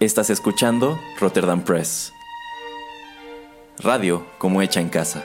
[0.00, 2.14] Estás escuchando Rotterdam Press.
[3.80, 5.22] Radio como hecha en casa.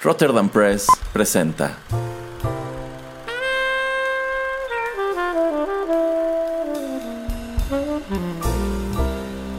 [0.00, 1.76] Rotterdam Press presenta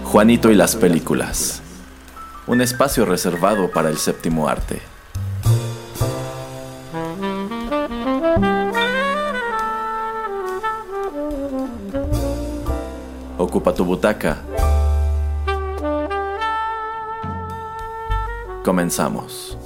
[0.06, 1.62] Juanito y las películas.
[2.50, 4.82] Un espacio reservado para el séptimo arte.
[13.38, 14.40] Ocupa tu butaca.
[18.66, 19.59] Comenzamos.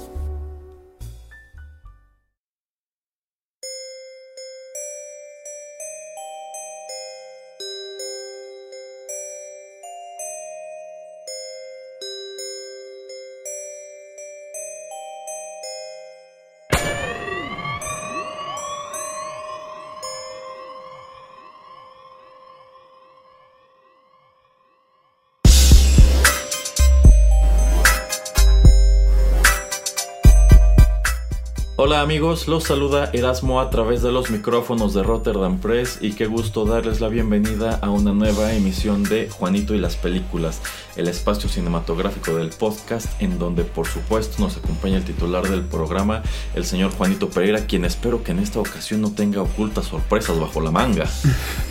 [32.04, 36.66] Amigos, los saluda Erasmo a través de los micrófonos de Rotterdam Press y qué gusto
[36.66, 40.60] darles la bienvenida a una nueva emisión de Juanito y las películas,
[40.96, 46.22] el espacio cinematográfico del podcast en donde por supuesto nos acompaña el titular del programa,
[46.54, 50.60] el señor Juanito Pereira, quien espero que en esta ocasión no tenga ocultas sorpresas bajo
[50.60, 51.08] la manga.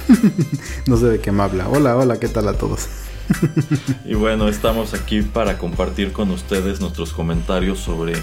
[0.87, 1.69] no sé de qué me habla.
[1.69, 2.87] Hola, hola, ¿qué tal a todos?
[4.03, 8.13] y bueno, estamos aquí para compartir con ustedes nuestros comentarios sobre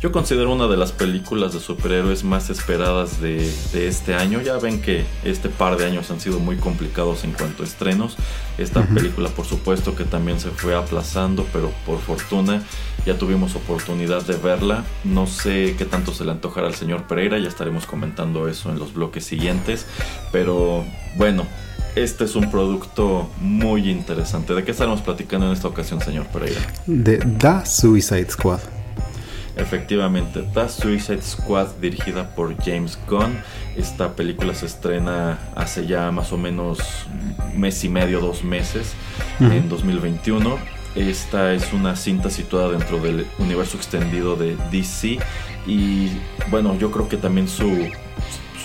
[0.00, 4.40] yo considero una de las películas de superhéroes más esperadas de, este año.
[4.40, 8.16] Ya ven que este par de años han sido muy complicados en cuanto a estrenos.
[8.58, 12.62] Esta película por supuesto que también se fue aplazando, pero por fortuna
[13.06, 14.84] ya tuvimos oportunidad de verla.
[15.02, 18.78] No sé qué tanto se le antojará al señor Pereira, ya estaremos comentando eso en
[18.78, 19.86] los bloques siguientes.
[20.30, 20.84] Pero
[21.16, 21.44] bueno,
[21.96, 24.54] este es un producto muy interesante.
[24.54, 26.60] ¿De qué estaremos platicando en esta ocasión, señor Pereira?
[26.86, 28.77] De The Suicide Squad.
[29.58, 33.38] Efectivamente, The Suicide Squad dirigida por James Gunn.
[33.76, 36.78] Esta película se estrena hace ya más o menos
[37.54, 38.94] mes y medio, dos meses,
[39.40, 40.58] en 2021.
[40.94, 45.18] Esta es una cinta situada dentro del universo extendido de DC
[45.66, 46.10] y
[46.50, 47.88] bueno, yo creo que también su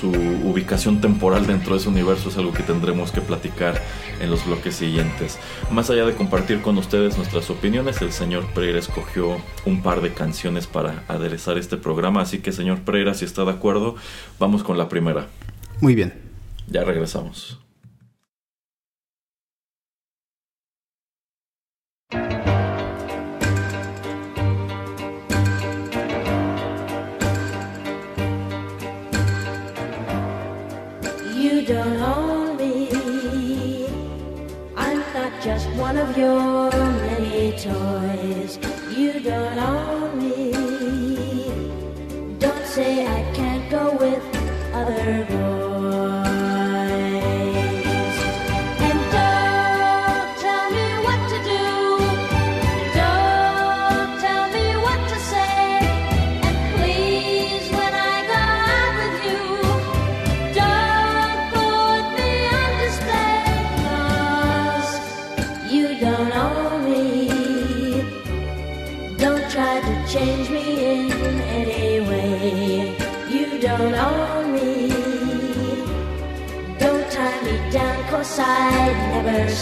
[0.03, 3.81] su ubicación temporal dentro de ese universo es algo que tendremos que platicar
[4.19, 5.39] en los bloques siguientes.
[5.71, 10.13] Más allá de compartir con ustedes nuestras opiniones, el señor Pereira escogió un par de
[10.13, 13.95] canciones para aderezar este programa, así que señor Pereira, si está de acuerdo,
[14.39, 15.27] vamos con la primera.
[15.79, 16.13] Muy bien.
[16.67, 17.62] Ya regresamos.
[36.17, 38.02] Your many toys.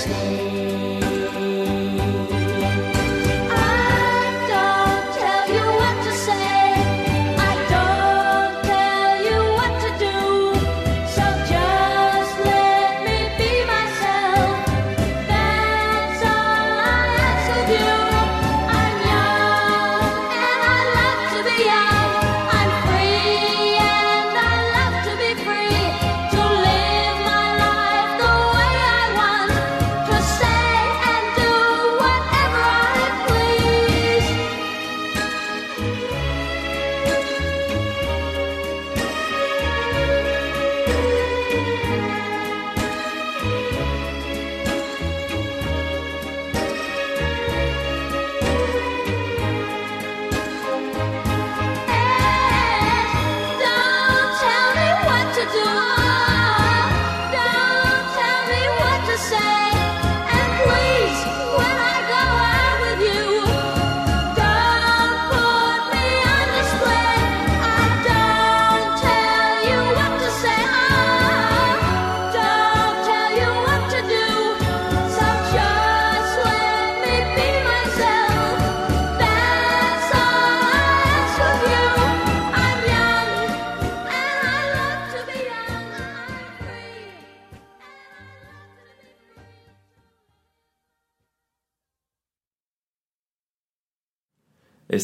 [0.02, 0.51] sleep.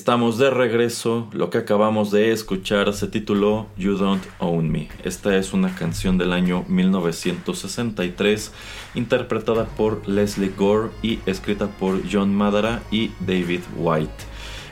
[0.08, 1.28] Estamos de regreso.
[1.34, 4.88] Lo que acabamos de escuchar se tituló You Don't Own Me.
[5.04, 8.54] Esta es una canción del año 1963
[8.96, 14.24] interpretada por Leslie Gore y escrita por John Madara y David White.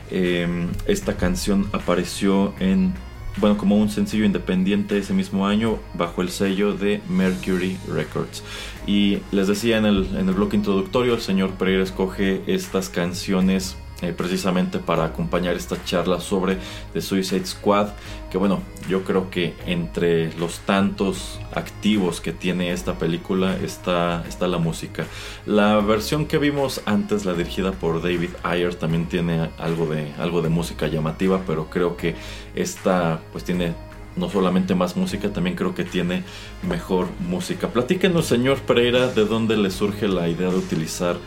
[0.09, 2.93] Em, esta canción apareció en
[3.35, 8.41] bueno, como un sencillo independiente ese mismo año bajo el sello de Mercury Records.
[8.87, 13.75] Y les decía en el, en el bloque introductorio, el señor Pereira escoge estas canciones
[14.01, 16.57] eh, precisamente para acompañar esta charla sobre
[16.93, 17.89] The Suicide Squad
[18.29, 24.47] que bueno yo creo que entre los tantos activos que tiene esta película está, está
[24.47, 25.05] la música
[25.45, 30.41] la versión que vimos antes la dirigida por David Ayer también tiene algo de, algo
[30.41, 32.15] de música llamativa pero creo que
[32.53, 33.73] esta pues tiene
[34.15, 36.23] no solamente más música, también creo que tiene
[36.67, 37.67] mejor música.
[37.69, 41.17] Platíquenos, señor Pereira, de dónde le surge la idea de utilizar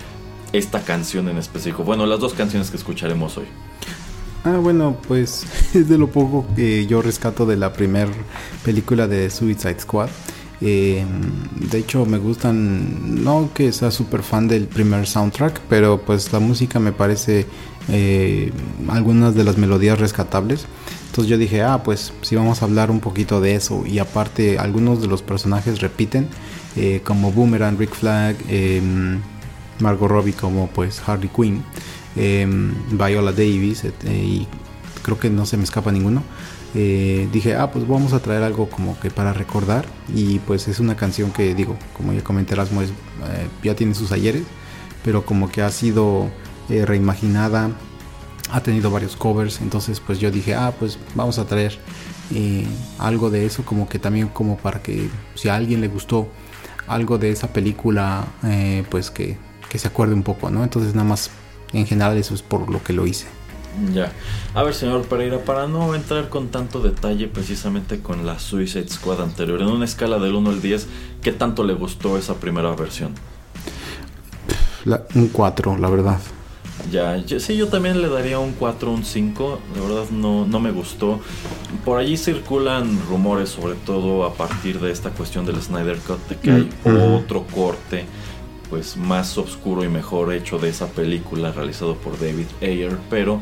[0.53, 1.85] esta canción en específico?
[1.85, 3.47] Bueno, las dos canciones que escucharemos hoy.
[4.45, 8.11] Ah, bueno, pues es de lo poco que yo rescato de la primera
[8.65, 10.09] película de Suicide Squad.
[10.61, 11.05] Eh,
[11.71, 16.41] de hecho, me gustan, no que sea súper fan del primer soundtrack, pero pues la
[16.41, 17.47] música me parece
[17.89, 18.53] eh,
[18.89, 20.67] algunas de las melodías rescatables.
[21.07, 23.85] Entonces yo dije, ah, pues si vamos a hablar un poquito de eso.
[23.87, 26.29] Y aparte, algunos de los personajes repiten,
[26.77, 28.37] eh, como Boomerang, Rick Flag.
[29.81, 31.63] Margot Robbie como pues Harley Quinn,
[32.17, 34.49] em, Viola Davis eh, y
[35.03, 36.23] creo que no se me escapa ninguno.
[36.75, 40.81] Eh, dije, ah, pues vamos a traer algo como que para recordar y pues es
[40.81, 42.89] una canción que digo, como ya comenté Erasmo, eh,
[43.63, 44.43] ya tiene sus ayeres,
[45.03, 46.31] pero como que ha sido
[46.69, 47.71] reimaginada,
[48.51, 51.79] ha tenido varios covers, entonces pues yo dije, ah, pues vamos a traer
[52.99, 56.29] algo de eso como que también como para que si a alguien le gustó
[56.87, 58.27] algo de esa película,
[58.91, 60.65] pues que que se acuerde un poco, ¿no?
[60.65, 61.31] Entonces nada más
[61.73, 63.27] en general eso es por lo que lo hice.
[63.93, 64.13] Ya.
[64.55, 69.23] A ver, señor Pereira, para no entrar con tanto detalle precisamente con la Suicide Squad
[69.23, 70.87] anterior, en una escala del 1 al 10,
[71.23, 73.15] ¿qué tanto le gustó esa primera versión?
[75.15, 76.19] un 4, la verdad.
[76.91, 79.59] Ya, sí, yo también le daría un 4, un 5.
[79.77, 81.21] La verdad no, no me gustó.
[81.85, 86.37] Por allí circulan rumores, sobre todo a partir de esta cuestión del Snyder Cut, de
[86.37, 88.07] que hay otro corte
[88.71, 93.41] pues más oscuro y mejor hecho de esa película realizado por David Ayer, pero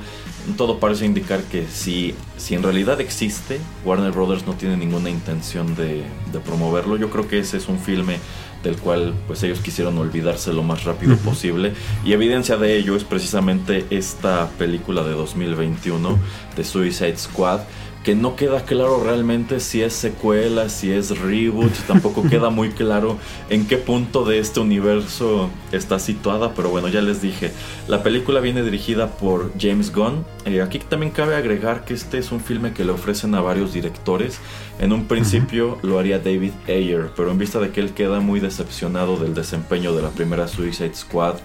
[0.56, 5.74] todo parece indicar que si, si en realidad existe, Warner Brothers no tiene ninguna intención
[5.74, 6.96] de, de promoverlo.
[6.96, 8.18] Yo creo que ese es un filme
[8.62, 11.72] del cual pues ellos quisieron olvidarse lo más rápido posible
[12.04, 16.18] y evidencia de ello es precisamente esta película de 2021
[16.56, 17.60] de Suicide Squad
[18.06, 23.18] que no queda claro realmente si es secuela, si es reboot, tampoco queda muy claro
[23.50, 27.50] en qué punto de este universo está situada, pero bueno, ya les dije,
[27.88, 32.30] la película viene dirigida por James Gunn, eh, aquí también cabe agregar que este es
[32.30, 34.38] un filme que le ofrecen a varios directores,
[34.78, 38.38] en un principio lo haría David Ayer, pero en vista de que él queda muy
[38.38, 41.38] decepcionado del desempeño de la primera Suicide Squad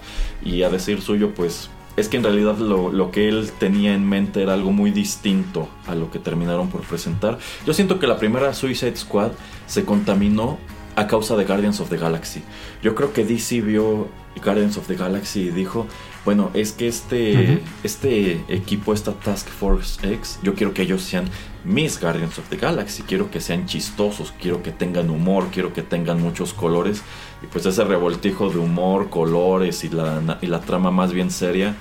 [0.44, 4.42] y a decir suyo pues es que en realidad lo, que él tenía en mente
[4.42, 7.38] era algo muy distinto a lo que terminaron por presentar.
[7.66, 9.32] Yo siento que la primera Suicide Squad
[9.66, 10.58] se contaminó
[10.96, 12.42] a causa de Guardians of the Galaxy.
[12.82, 14.08] Yo creo que DC vio
[14.42, 15.86] Guardians of the Galaxy y dijo,
[16.24, 21.24] bueno, es que este, este equipo, esta Task Force X, yo quiero que ellos sean
[21.64, 25.82] mis Guardians of the Galaxy, quiero que sean chistosos, quiero que tengan humor, quiero que
[25.82, 27.02] tengan muchos colores.
[27.42, 31.74] Y pues ese revoltijo de humor, colores y la, y la trama más bien seria,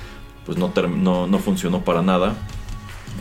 [0.45, 0.71] pues no,
[1.27, 2.35] no, funcionó para nada.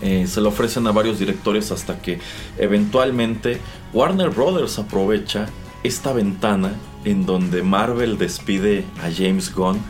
[0.02, 2.18] Eh, se lo ofrecen a varios directores hasta que
[2.58, 3.60] eventualmente
[3.92, 5.46] Warner Brothers aprovecha
[5.82, 6.72] esta ventana
[7.04, 9.80] en donde Marvel despide a James Gunn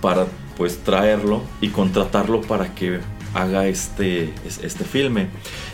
[0.00, 0.26] para
[0.56, 3.00] pues traerlo y contratarlo para que
[3.34, 5.28] haga este, este filme.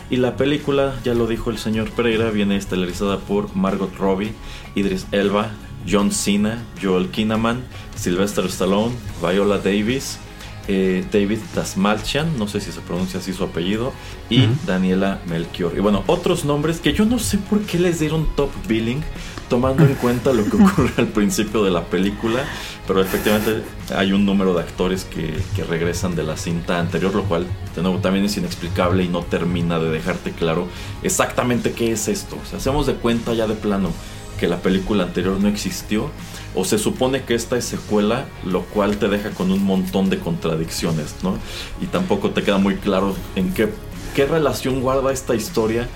[0.09, 4.33] Y la película, ya lo dijo el señor Pereira, viene estelarizada por Margot Robbie,
[4.75, 5.51] Idris Elba,
[5.89, 7.63] John Cena, Joel Kinnaman,
[7.95, 10.19] Sylvester Stallone, Viola Davis,
[10.67, 13.93] eh, David Tasmalchian, no sé si se pronuncia así su apellido,
[14.29, 15.73] y Daniela Melchior.
[15.77, 19.01] Y bueno, otros nombres que yo no sé por qué les dieron top billing,
[19.49, 22.43] tomando en cuenta lo que ocurre al principio de la película,
[22.85, 23.63] pero efectivamente
[23.95, 27.81] hay un número de actores que, que regresan de la cinta anterior, lo cual de
[27.81, 30.67] nuevo también es inexplicable y no termina de dejarte claro
[31.01, 32.37] exactamente qué es esto.
[32.43, 33.91] O sea, hacemos de cuenta ya de plano
[34.37, 36.09] que la película anterior no existió
[36.55, 40.19] o se supone que esta es secuela, lo cual te deja con un montón de
[40.19, 41.37] contradicciones, ¿no?
[41.81, 43.69] Y tampoco te queda muy claro en qué,
[44.15, 45.87] qué relación guarda esta historia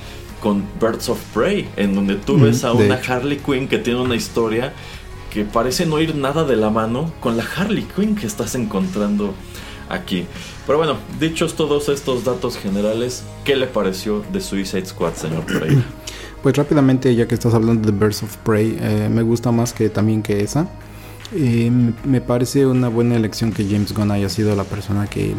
[0.41, 4.15] con Birds of Prey, en donde tú ves a una Harley Quinn que tiene una
[4.15, 4.74] historia
[5.31, 9.33] que parece no ir nada de la mano con la Harley Quinn que estás encontrando
[9.89, 10.25] aquí.
[10.65, 15.83] Pero bueno, dichos todos estos datos generales, ¿qué le pareció de Suicide Squad, señor Pereira?
[16.41, 19.89] Pues rápidamente, ya que estás hablando de Birds of Prey, eh, me gusta más que
[19.89, 20.67] también que esa.
[22.03, 25.36] Me parece una buena elección que James Gunn haya sido la persona que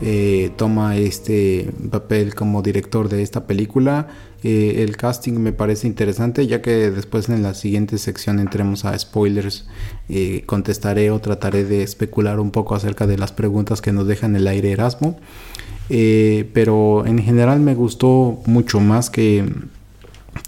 [0.00, 4.08] eh, toma este papel como director de esta película.
[4.42, 8.98] Eh, el casting me parece interesante, ya que después en la siguiente sección entremos a
[8.98, 9.66] spoilers,
[10.46, 14.46] contestaré o trataré de especular un poco acerca de las preguntas que nos dejan el
[14.46, 15.20] aire Erasmo.
[15.88, 19.44] pero en general me gustó mucho más que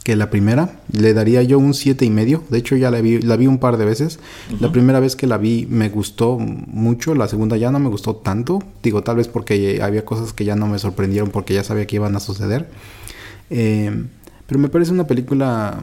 [0.05, 0.81] que la primera.
[0.93, 2.43] Le daría yo un siete y medio.
[2.49, 4.19] De hecho, ya la vi, la vi un par de veces.
[4.59, 7.15] La primera vez que la vi me gustó mucho.
[7.15, 8.63] La segunda ya no me gustó tanto.
[8.83, 11.97] Digo, tal vez porque había cosas que ya no me sorprendieron porque ya sabía que
[11.97, 12.69] iban a suceder.
[13.51, 14.05] Eh,
[14.47, 15.81] pero me parece una película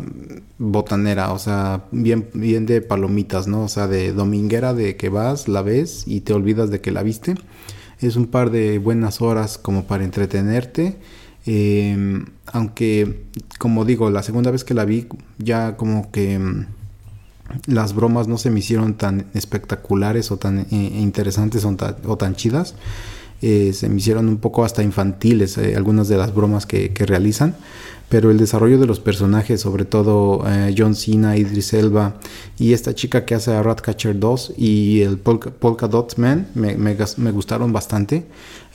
[0.57, 3.63] botanera, o sea, bien, bien de palomitas, ¿no?
[3.63, 7.01] O sea, de dominguera de que vas, la ves y te olvidas de que la
[7.01, 7.35] viste.
[8.01, 10.97] Es un par de buenas horas como para entretenerte
[11.49, 13.23] Em, aunque,
[13.57, 16.65] como digo, la segunda vez que la vi, ya como que em,
[17.65, 22.75] las bromas no se me hicieron tan espectaculares o tan eh, interesantes o tan, chidas.
[23.41, 27.05] Eh, se me hicieron un poco hasta infantiles eh, algunas de las bromas que, que
[27.05, 27.55] realizan
[28.09, 32.15] pero el desarrollo de los personajes, sobre todo eh, John Cena, Idris Elba
[32.57, 37.73] y esta chica que hace a Ratcatcher 2 y el Polka, Dot Man me, gustaron
[37.73, 38.25] bastante.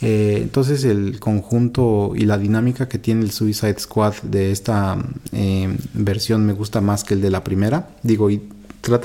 [0.03, 4.99] Eh, entonces el conjunto y la dinámica que tiene el Suicide Squad de esta
[5.33, 7.89] eh, versión me gusta más que el de la primera.
[8.03, 8.43] Digo, y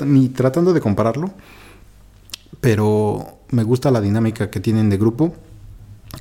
[0.04, 1.30] ni tratando de compararlo,
[2.60, 5.34] pero me gusta la dinámica que tienen de grupo.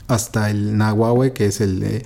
[0.07, 2.03] Hasta el Nahuahue, que es el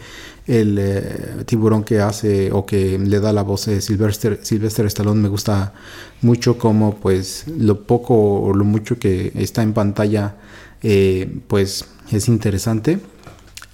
[0.48, 5.22] el eh, tiburón que hace o que le da la voz de Sylvester, Sylvester Stallone.
[5.22, 5.74] Me gusta
[6.22, 10.36] mucho como pues lo poco o lo mucho que está en pantalla
[10.82, 13.00] eh, pues es interesante.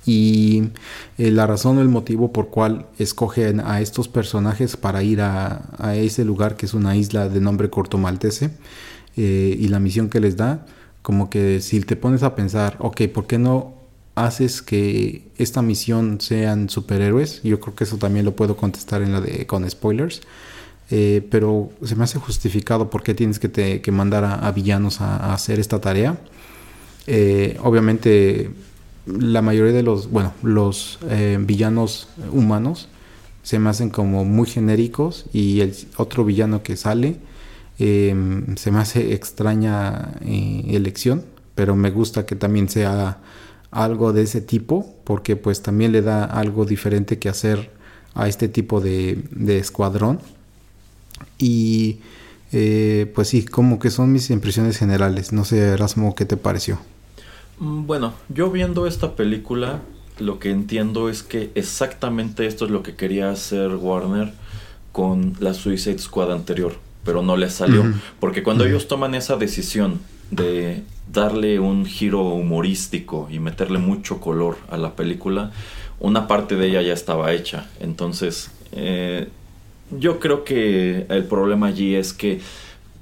[0.06, 0.70] Y
[1.18, 5.70] eh, la razón o el motivo por cual escogen a estos personajes para ir a,
[5.80, 8.52] a ese lugar que es una isla de nombre Corto Maltese
[9.16, 10.64] y la misión que les da
[11.02, 13.77] como que si te pones a pensar ok ¿por qué no
[14.18, 17.42] haces que esta misión sean superhéroes.
[17.44, 20.22] Yo creo que eso también lo puedo contestar en la de con spoilers.
[20.90, 25.02] Eh, pero se me hace justificado por qué tienes que, te, que mandar a, villanos
[25.02, 26.18] a, hacer esta tarea.
[27.06, 28.52] Eh, obviamente
[29.06, 32.90] la mayoría de los, bueno, los eh, villanos humanos
[33.44, 37.18] se me hacen como muy genéricos y el otro villano que sale
[37.78, 43.20] se me hace extraña elección, pero me gusta que también sea
[43.84, 47.70] algo de ese tipo, porque pues también le da algo diferente que hacer
[48.16, 50.20] a este tipo de, escuadrón.
[51.38, 52.00] Y
[52.52, 55.32] eh, pues sí, como que son mis impresiones generales.
[55.32, 56.80] No sé, Erasmo, ¿qué te pareció?
[57.60, 59.82] Mm, bueno, yo viendo esta película,
[60.18, 64.34] lo que entiendo es que exactamente esto es lo que quería hacer Warner
[64.92, 66.74] con la Suicide Squad anterior,
[67.06, 67.86] pero no le salió.
[68.20, 70.00] Porque cuando ellos toman esa decisión
[70.32, 75.52] de darle un giro humorístico y meterle mucho color a la película,
[76.00, 77.70] una parte de ella ya estaba hecha.
[77.80, 79.30] Entonces, eh,
[79.92, 82.40] yo creo que el problema allí es que,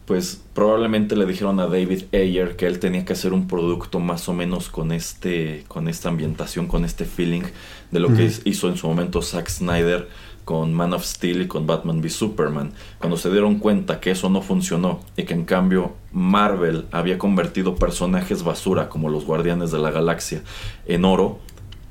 [0.05, 4.29] pues, probablemente le dijeron a David Ayer que él tenía que hacer un producto más
[4.29, 7.43] o menos con este, con esta ambientación, con este feeling
[7.91, 10.07] de lo que hizo en su momento Zack Snyder
[10.45, 14.29] con Man of Steel y con Batman v Superman, cuando se dieron cuenta que eso
[14.29, 19.79] no funcionó y que en cambio Marvel había convertido personajes basura como los Guardianes de
[19.79, 20.43] la Galaxia
[20.85, 21.39] en oro,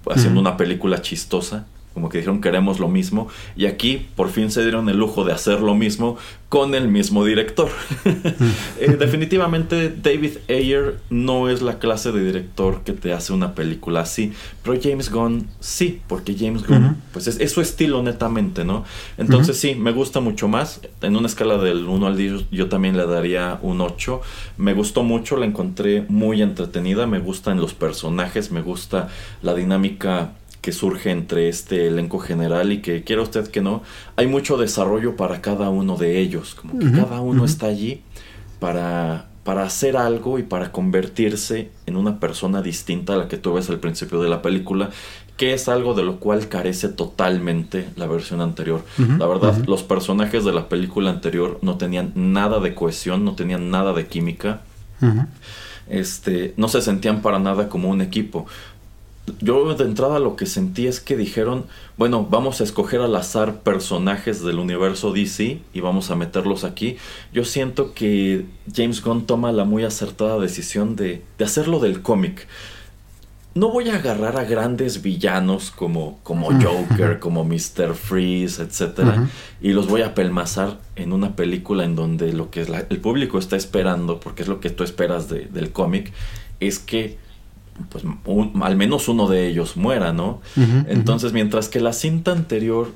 [0.08, 4.62] haciendo una película chistosa, como que dijeron queremos lo mismo y aquí por fin se
[4.62, 7.70] dieron el lujo de hacer lo mismo con el mismo director.
[8.80, 14.00] Eh, definitivamente David Ayer no es la clase de director que te hace una película
[14.00, 14.32] así,
[14.62, 18.84] pero James Gunn sí, porque James Gunn pues es, su estilo netamente, ¿no?
[19.16, 20.80] Entonces sí, me gusta mucho más.
[21.02, 24.20] En una escala del 1 al 10 yo también le daría un 8.
[24.58, 29.08] Me gustó mucho, la encontré muy entretenida, me gustan los personajes, me gusta
[29.42, 30.32] la dinámica
[30.64, 33.82] que surge entre este elenco general y que quiera usted que no,
[34.16, 38.00] hay mucho desarrollo para cada uno de ellos, como que cada uno está allí
[38.60, 43.52] para, para hacer algo y para convertirse en una persona distinta a la que tú
[43.52, 44.88] ves al principio de la película,
[45.36, 48.86] que es algo de lo cual carece totalmente la versión anterior.
[48.96, 53.70] la verdad, los personajes de la película anterior no tenían nada de cohesión, no tenían
[53.70, 54.62] nada de química.
[55.86, 58.46] Este, no se sentían para nada como un equipo
[59.40, 61.64] yo de entrada lo que sentí es que dijeron,
[61.96, 66.98] bueno, vamos a escoger al azar personajes del universo DC y vamos a meterlos aquí.
[67.32, 72.46] Yo siento que James Gunn toma la muy acertada decisión de, de hacerlo del cómic.
[73.54, 77.94] no voy a agarrar a grandes villanos como, como Joker, como Mr.
[77.94, 79.28] Freeze, etcétera,
[79.62, 83.56] y los voy a pelmazar en una película en donde lo que el público está
[83.56, 86.12] esperando, porque es lo que tú esperas del cómic,
[86.60, 87.23] es que
[87.90, 88.04] pues
[88.62, 90.40] al menos uno de ellos muera, ¿no?
[90.86, 92.92] Entonces, mientras que la cinta anterior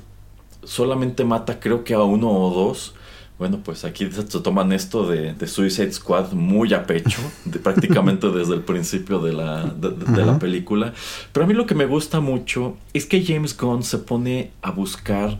[0.63, 2.93] solamente mata creo que a uno o dos,
[3.39, 7.21] bueno, pues aquí se toman esto de, Suicide Squad muy a pecho,
[7.63, 10.93] prácticamente desde el principio de la, de, la película.
[11.31, 14.71] Pero a mí lo que me gusta mucho es que James Gunn se pone a
[14.71, 15.39] buscar,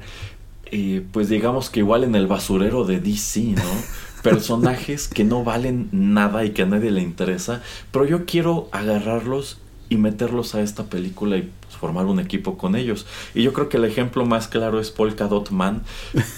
[0.71, 3.63] eh, pues digamos que igual en el basurero de DC, ¿no?
[4.23, 7.61] Personajes que no valen nada y que a nadie le interesa,
[7.91, 9.59] pero yo quiero agarrarlos
[9.89, 11.49] y meterlos a esta película y
[11.79, 13.05] formar un equipo con ellos.
[13.33, 15.83] Y yo creo que el ejemplo más claro es Polka Dot Man.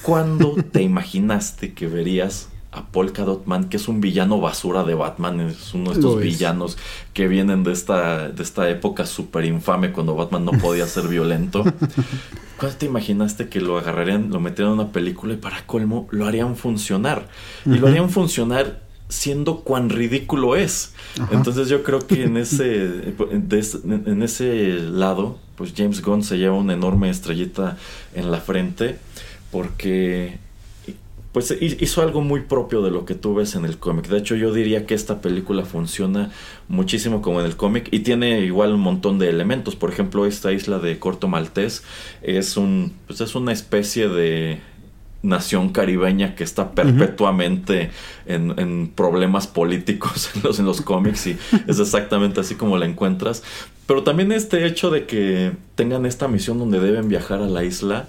[0.03, 4.93] ¿Cuándo te imaginaste que verías a Polka Dot Man, que es un villano basura de
[4.93, 6.77] Batman, es uno de estos villanos
[7.13, 11.63] que vienen de esta, de esta época súper infame cuando Batman no podía ser violento.
[12.57, 16.27] ¿Cuándo te imaginaste que lo agarrarían, lo meterían en una película y para colmo lo
[16.27, 17.27] harían funcionar?
[17.65, 20.93] Y lo harían funcionar siendo cuán ridículo es.
[21.31, 23.13] Entonces yo creo que en ese,
[23.83, 27.77] en ese lado, pues James Gunn se lleva una enorme estrellita
[28.15, 28.97] en la frente
[29.51, 30.39] porque
[31.31, 34.07] pues hizo algo muy propio de lo que tú ves en el cómic.
[34.07, 36.29] De hecho, yo diría que esta película funciona
[36.67, 39.75] muchísimo como en el cómic y tiene igual un montón de elementos.
[39.75, 41.83] Por ejemplo, esta isla de Corto Maltés
[42.21, 44.59] es un pues es una especie de
[45.23, 47.91] nación caribeña que está perpetuamente
[48.25, 53.43] en, problemas políticos en los, en los cómics y es exactamente así como la encuentras.
[53.85, 58.07] Pero también este hecho de que tengan esta misión donde deben viajar a la isla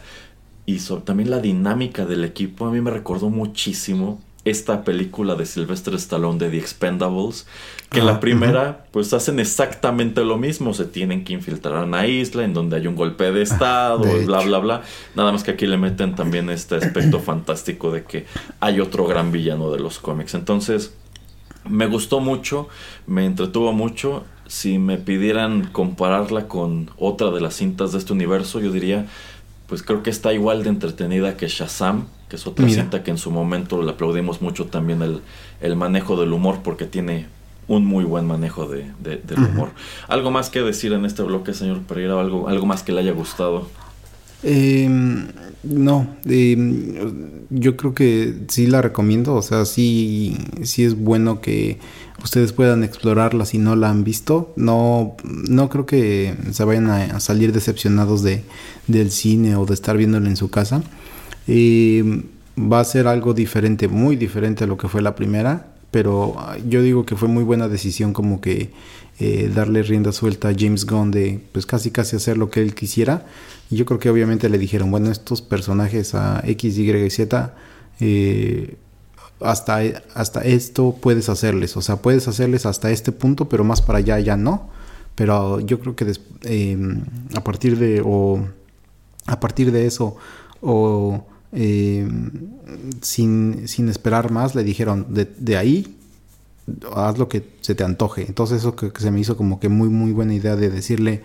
[0.66, 5.94] y también la dinámica del equipo a mí me recordó muchísimo esta película de Sylvester
[5.94, 7.46] Stallone de The Expendables,
[7.90, 12.06] que en la primera pues hacen exactamente lo mismo, se tienen que infiltrar a una
[12.06, 14.82] isla en donde hay un golpe de estado, bla bla bla,
[15.14, 18.26] nada más que aquí le meten también este aspecto fantástico de que
[18.58, 20.34] hay otro gran villano de los cómics.
[20.34, 20.92] Entonces,
[21.68, 22.68] me gustó mucho,
[23.06, 24.24] me entretuvo mucho.
[24.48, 29.06] Si me pidieran compararla con otra de las cintas de este universo, yo diría,
[29.72, 33.16] pues creo que está igual de entretenida que Shazam, que es otra cinta que en
[33.16, 35.22] su momento le aplaudimos mucho también el,
[35.62, 37.24] el manejo del humor porque tiene
[37.68, 39.70] un muy buen manejo de, del humor.
[40.08, 42.20] ¿Algo más que decir en este bloque, señor Pereira?
[42.20, 43.66] ¿Algo, algo más que le haya gustado?
[44.42, 45.28] Em,
[45.62, 51.78] no, em, yo creo que sí la recomiendo, o sea, sí, sí es bueno que
[52.22, 54.52] ustedes puedan explorarla si no la han visto.
[54.56, 58.42] No, no creo que se vayan a, salir decepcionados de,
[58.86, 60.82] del cine o de estar viéndola en su casa.
[61.46, 62.02] Y
[62.58, 66.36] va a ser algo diferente, muy diferente a lo que fue la primera, pero
[66.68, 68.70] yo digo que fue muy buena decisión como que
[69.18, 72.74] eh, darle rienda suelta a James Gunn de pues casi casi hacer lo que él
[72.74, 73.26] quisiera.
[73.70, 77.54] Y yo creo que obviamente le dijeron, bueno, estos personajes a X, y Z,
[78.00, 78.76] eh,
[79.44, 79.80] hasta,
[80.14, 84.18] hasta esto puedes hacerles, o sea, puedes hacerles hasta este punto, pero más para allá
[84.20, 84.70] ya no.
[85.14, 86.10] Pero yo creo que
[86.44, 86.78] eh,
[87.34, 88.40] a partir de, o
[89.26, 90.16] a partir de eso,
[90.60, 92.08] o eh,
[93.02, 95.98] sin, sin, esperar más, le dijeron, de, de, ahí,
[96.94, 98.24] haz lo que se te antoje.
[98.26, 101.22] Entonces eso que, se me hizo como que muy, muy buena idea de decirle,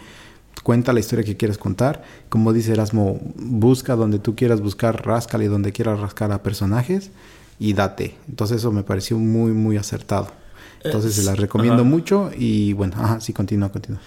[0.63, 2.03] cuenta la historia que quieres contar.
[2.27, 7.11] Como dice Erasmo, busca donde tú quieras buscar, ráscale donde quieras rascar a personajes
[7.59, 8.15] y date.
[8.27, 10.31] Entonces eso me pareció muy, muy acertado.
[10.83, 13.99] Entonces se las recomiendo mucho y bueno, ajá, sí, continúa, continúa.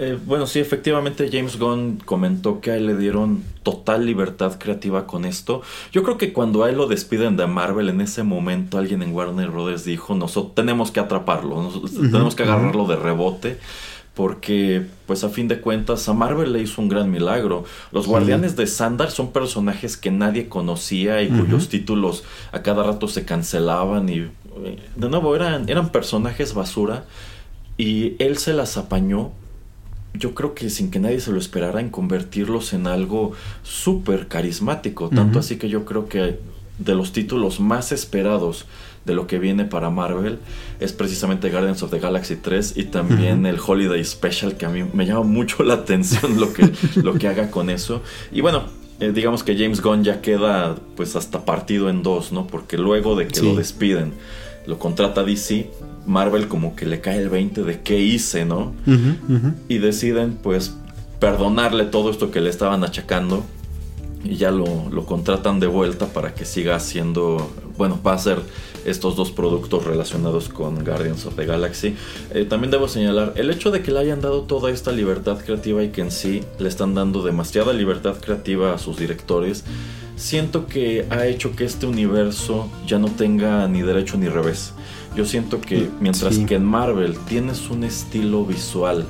[0.00, 5.08] Eh, bueno, sí, efectivamente James Gunn comentó que a él le dieron total libertad creativa
[5.08, 5.62] con esto.
[5.90, 9.12] Yo creo que cuando a él lo despiden de Marvel, en ese momento alguien en
[9.12, 11.72] Warner Brothers dijo, nosotros tenemos que atraparlo,
[12.12, 13.58] tenemos que agarrarlo de rebote.
[14.18, 17.62] Porque, pues a fin de cuentas, a Marvel le hizo un gran milagro.
[17.92, 23.06] Los Guardianes de Sandar son personajes que nadie conocía y cuyos títulos a cada rato
[23.06, 24.08] se cancelaban.
[24.08, 24.28] Y,
[24.96, 27.04] de nuevo, eran, eran personajes basura.
[27.76, 29.30] Y él se las apañó
[30.14, 35.10] yo creo que sin que nadie se lo esperara en convertirlos en algo súper carismático.
[35.10, 36.40] Tanto así que yo creo que
[36.78, 38.66] de los títulos más esperados
[39.08, 40.38] de lo que viene para Marvel
[40.78, 44.84] es precisamente Guardians of the Galaxy 3 y también el Holiday Special que a mí
[44.92, 46.70] me llama mucho la atención lo que,
[47.02, 48.02] lo que haga con eso.
[48.30, 48.64] Y bueno,
[49.00, 52.46] eh, digamos que James Gunn ya queda pues hasta partido en dos, ¿no?
[52.46, 54.12] Porque luego de que lo despiden,
[54.66, 55.70] lo contrata DC
[56.06, 58.74] Marvel como que le cae el 20 de qué hice, ¿no?
[59.68, 60.76] Y deciden pues
[61.18, 63.44] perdonarle todo esto que le estaban achacando
[64.24, 64.66] y ya lo,
[65.06, 68.40] contratan de vuelta para que siga haciendo, bueno, va a ser
[68.90, 71.94] estos dos productos relacionados con Guardians of the Galaxy.
[72.32, 75.82] Eh, también debo señalar el hecho de que le hayan dado toda esta libertad creativa
[75.82, 79.64] y que en sí le están dando demasiada libertad creativa a sus directores.
[80.16, 84.72] Siento que ha hecho que este universo ya no tenga ni derecho ni revés.
[85.14, 89.06] Yo siento que mm, mientras que en Marvel tienes un estilo visual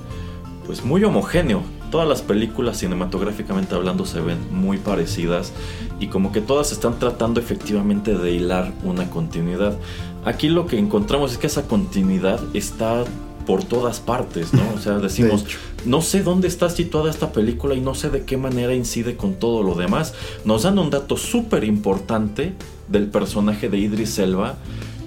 [0.66, 5.52] pues muy homogéneo, todas las películas cinematográficamente hablando se ven muy parecidas
[6.00, 9.76] y como que todas están tratando efectivamente de hilar una continuidad.
[10.24, 13.04] Aquí lo que encontramos es que esa continuidad está
[13.46, 14.62] por todas partes, ¿no?
[14.76, 15.46] O sea, decimos,
[15.86, 19.34] no sé dónde está situada esta película y no sé de qué manera incide con
[19.34, 20.14] todo lo demás.
[20.44, 22.52] Nos dan un dato súper importante
[22.88, 24.56] del personaje de Idris Elba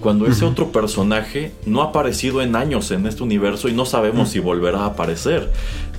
[0.02, 4.30] cuando ese otro personaje no ha aparecido en años en este universo y no sabemos
[4.30, 5.52] si volverá a aparecer.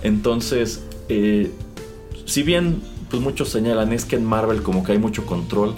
[0.03, 1.51] Entonces, eh,
[2.25, 5.75] si bien pues muchos señalan es que en Marvel como que hay mucho control,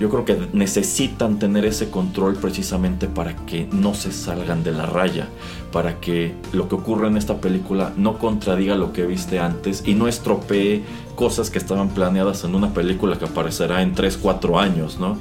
[0.00, 4.86] yo creo que necesitan tener ese control precisamente para que no se salgan de la
[4.86, 5.28] raya,
[5.72, 9.94] para que lo que ocurre en esta película no contradiga lo que viste antes y
[9.94, 10.82] no estropee
[11.16, 15.18] cosas que estaban planeadas en una película que aparecerá en 3, 4 años, ¿no?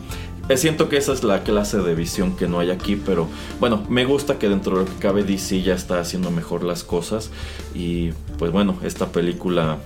[0.49, 3.27] Eh, siento que esa es la clase de visión que no hay aquí, pero
[3.59, 6.85] bueno, me gusta que dentro de lo que cabe DC ya está haciendo mejor las
[6.85, 7.31] cosas
[7.75, 9.77] y pues bueno, esta película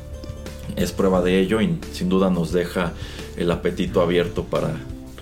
[0.76, 2.94] es prueba de ello y sin duda nos deja
[3.38, 4.76] el apetito abierto para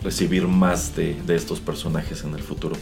[0.04, 2.76] recibir más de, estos personajes en el futuro.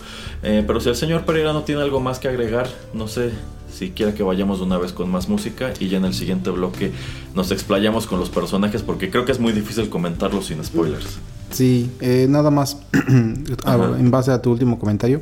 [0.44, 3.32] Eh, pero si el señor Pereira no tiene algo más que agregar, no sé
[3.72, 6.50] si quiere que vayamos de una vez con más música y ya en el siguiente
[6.50, 6.92] bloque
[7.36, 11.20] nos explayamos con los personajes porque creo que es muy difícil comentarlos sin spoilers.
[11.52, 12.78] Sí, eh, nada más
[13.08, 15.22] en base a tu último comentario.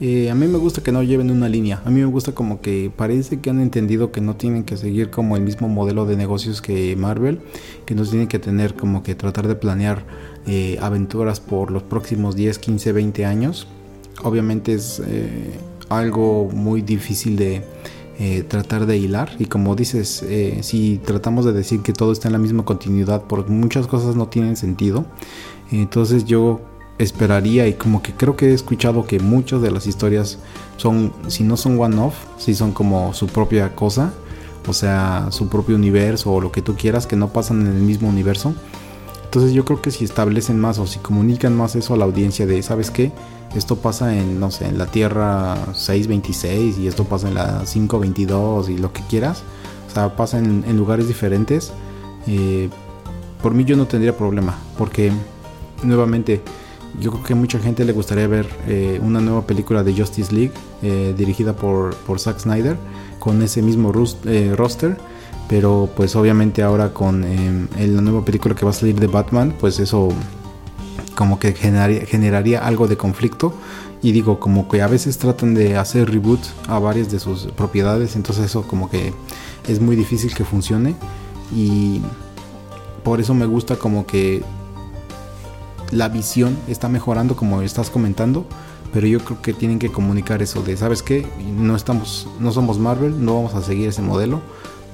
[0.00, 1.82] Eh, a mí me gusta que no lleven una línea.
[1.84, 5.10] A mí me gusta como que parece que han entendido que no tienen que seguir
[5.10, 7.40] como el mismo modelo de negocios que Marvel,
[7.86, 10.04] que no tienen que tener como que tratar de planear
[10.46, 13.66] eh, aventuras por los próximos 10, 15, 20 años.
[14.22, 15.02] Obviamente es
[15.88, 17.62] algo muy difícil de
[18.48, 20.24] tratar de hilar y como dices,
[20.60, 24.28] si tratamos de decir que todo está en la misma continuidad, porque muchas cosas no
[24.28, 25.04] tienen sentido.
[25.72, 26.60] Entonces yo
[26.98, 30.38] esperaría y como que creo que he escuchado que muchas de las historias
[30.76, 34.12] son, si no son one-off, si son como su propia cosa,
[34.66, 37.82] o sea, su propio universo o lo que tú quieras, que no pasan en el
[37.82, 38.54] mismo universo.
[39.34, 42.46] Entonces yo creo que si establecen más o si comunican más eso a la audiencia
[42.46, 43.10] de, ¿sabes qué?
[43.56, 48.68] Esto pasa en, no sé, en la Tierra 626 y esto pasa en la 522
[48.68, 49.42] y lo que quieras.
[49.88, 51.72] O sea, pasa en, lugares diferentes.
[52.28, 52.68] Eh,
[53.42, 55.10] por mí yo no tendría problema, porque
[55.82, 56.40] nuevamente,
[57.00, 60.32] yo creo que a mucha gente le gustaría ver eh, una nueva película de Justice
[60.32, 62.76] League eh, dirigida por, por Zack Snyder
[63.18, 63.92] con ese mismo
[64.26, 64.96] eh, roster.
[65.48, 69.78] Pero pues obviamente ahora con la nueva película que va a salir de Batman, pues
[69.78, 70.08] eso
[71.14, 73.54] como que generaría, generaría algo de conflicto.
[74.02, 78.16] Y digo, como que a veces tratan de hacer reboot a varias de sus propiedades,
[78.16, 79.14] entonces eso como que
[79.66, 80.94] es muy difícil que funcione.
[81.54, 82.02] Y
[83.02, 84.42] por eso me gusta como que
[85.90, 88.44] la visión está mejorando como estás comentando,
[88.92, 91.26] pero yo creo que tienen que comunicar eso de, ¿sabes qué?
[91.56, 94.40] No estamos no somos Marvel, no vamos a seguir ese modelo.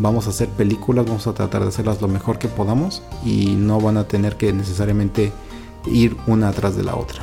[0.00, 3.80] Vamos a hacer películas, vamos a tratar de hacerlas lo mejor que podamos y no
[3.80, 5.30] van a tener que necesariamente
[5.86, 7.22] ir una atrás de la otra.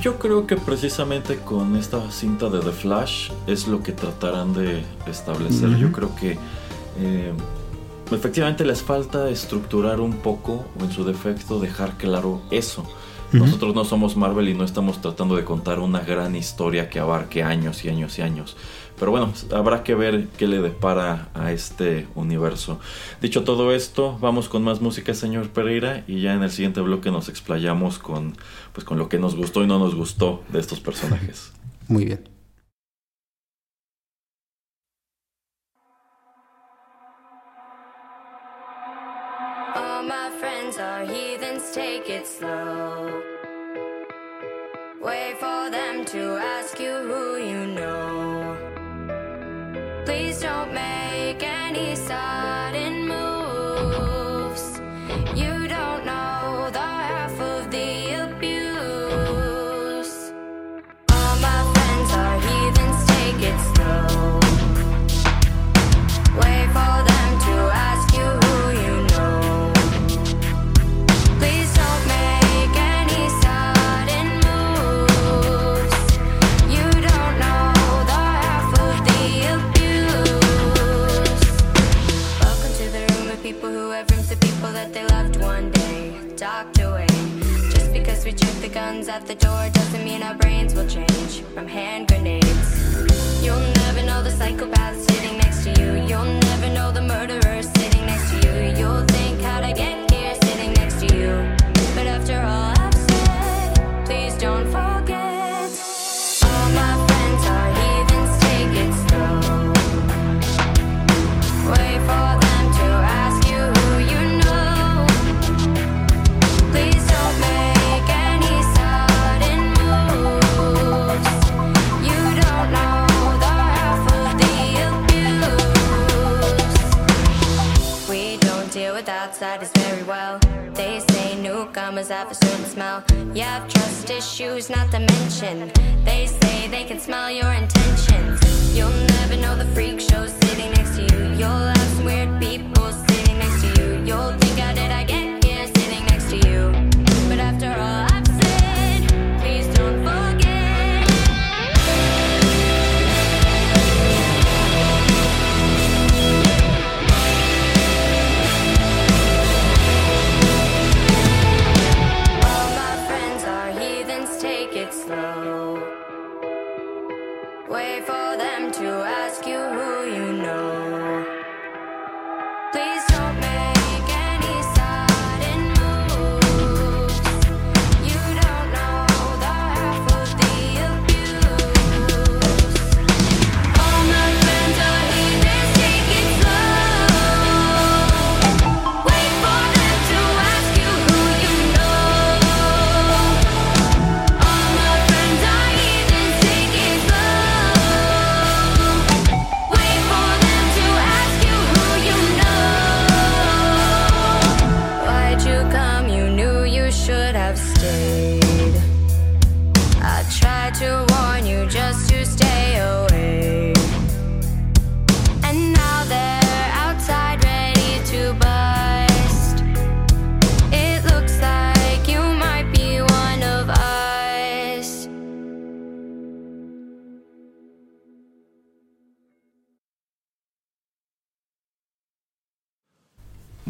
[0.00, 4.82] Yo creo que precisamente con esta cinta de The Flash es lo que tratarán de
[5.06, 5.76] establecer.
[5.76, 6.38] Yo creo que
[6.98, 7.32] eh,
[8.10, 12.84] efectivamente les falta estructurar un poco, o en su defecto dejar claro eso.
[13.32, 17.44] Nosotros no somos Marvel y no estamos tratando de contar una gran historia que abarque
[17.44, 18.56] años y años y años.
[19.00, 22.78] Pero bueno, habrá que ver qué le depara a este universo.
[23.22, 27.10] Dicho todo esto, vamos con más música, señor Pereira, y ya en el siguiente bloque
[27.10, 28.36] nos explayamos con,
[28.74, 31.50] pues, con lo que nos gustó y no nos gustó de estos personajes.
[31.88, 32.39] Muy bien.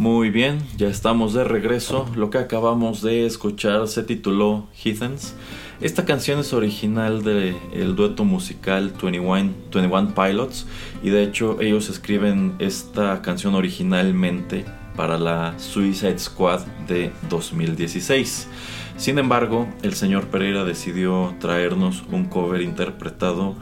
[0.00, 2.08] Muy bien, ya estamos de regreso.
[2.16, 5.34] Lo que acabamos de escuchar se tituló Heathens.
[5.82, 10.66] Esta canción es original del dueto musical 21, 21 Pilots
[11.02, 14.64] y de hecho ellos escriben esta canción originalmente
[14.96, 18.48] para la Suicide Squad de 2016.
[18.96, 23.54] Sin embargo, el señor Pereira decidió traernos un cover interpretado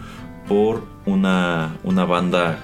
[0.46, 2.60] por una, una banda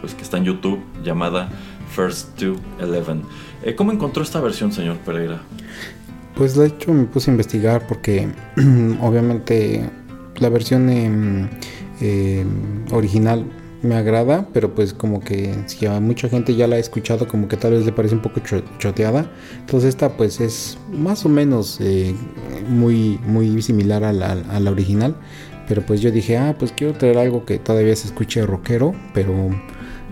[0.00, 1.48] pues, que está en YouTube llamada
[1.94, 3.22] First to Eleven.
[3.62, 5.40] Eh, ¿Cómo encontró esta versión, señor Pereira?
[6.34, 8.28] Pues de hecho me puse a investigar porque
[9.00, 9.88] obviamente
[10.36, 11.48] la versión em,
[12.00, 13.44] em, original
[13.82, 17.48] me agrada, pero pues como que si a mucha gente ya la ha escuchado como
[17.48, 19.30] que tal vez le parece un poco cho- choteada.
[19.60, 22.14] Entonces esta pues es más o menos eh,
[22.68, 25.14] muy, muy similar a la, a la original.
[25.68, 29.32] Pero pues yo dije, ah, pues quiero traer algo que todavía se escuche rockero, pero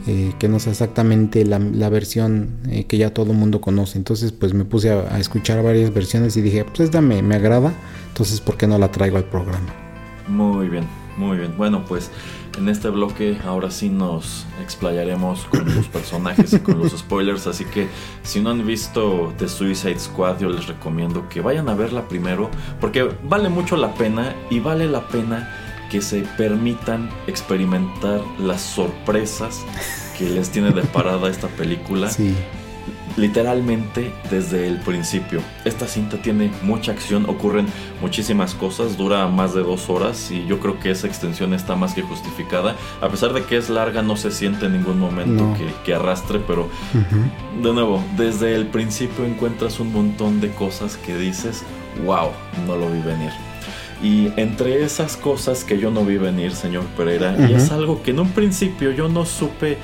[0.07, 3.99] eh, que no sea exactamente la, la versión eh, que ya todo el mundo conoce.
[3.99, 7.37] Entonces pues me puse a, a escuchar varias versiones y dije, pues esta me, me
[7.37, 7.73] agrada,
[8.09, 9.73] entonces ¿por qué no la traigo al programa?
[10.29, 10.85] Muy bien,
[11.17, 11.55] muy bien.
[11.57, 12.11] Bueno, pues
[12.59, 17.47] en este bloque ahora sí nos explayaremos con los personajes y con los spoilers.
[17.47, 17.88] Así que
[18.23, 22.51] si no han visto The Suicide Squad, yo les recomiendo que vayan a verla primero.
[22.81, 25.62] Porque vale mucho la pena y vale la pena
[25.92, 29.61] que se permitan experimentar las sorpresas
[30.18, 32.35] que les tiene deparada esta película Sí,
[33.16, 35.40] literalmente desde el principio.
[35.66, 37.66] Esta cinta tiene mucha acción, ocurren
[38.00, 41.92] muchísimas cosas, dura más de dos horas y yo creo que esa extensión está más
[41.92, 42.74] que justificada.
[43.02, 45.55] A pesar de que es larga, no se siente en ningún momento No.
[45.55, 46.70] que, que arrastre, pero
[47.62, 51.64] de nuevo, desde el principio encuentras un montón de cosas que dices,
[52.07, 52.31] wow,
[52.66, 53.31] no lo vi venir.
[54.03, 58.11] Y entre esas cosas que yo no vi venir, señor Pereira, y es algo que
[58.11, 59.79] en un principio yo no supe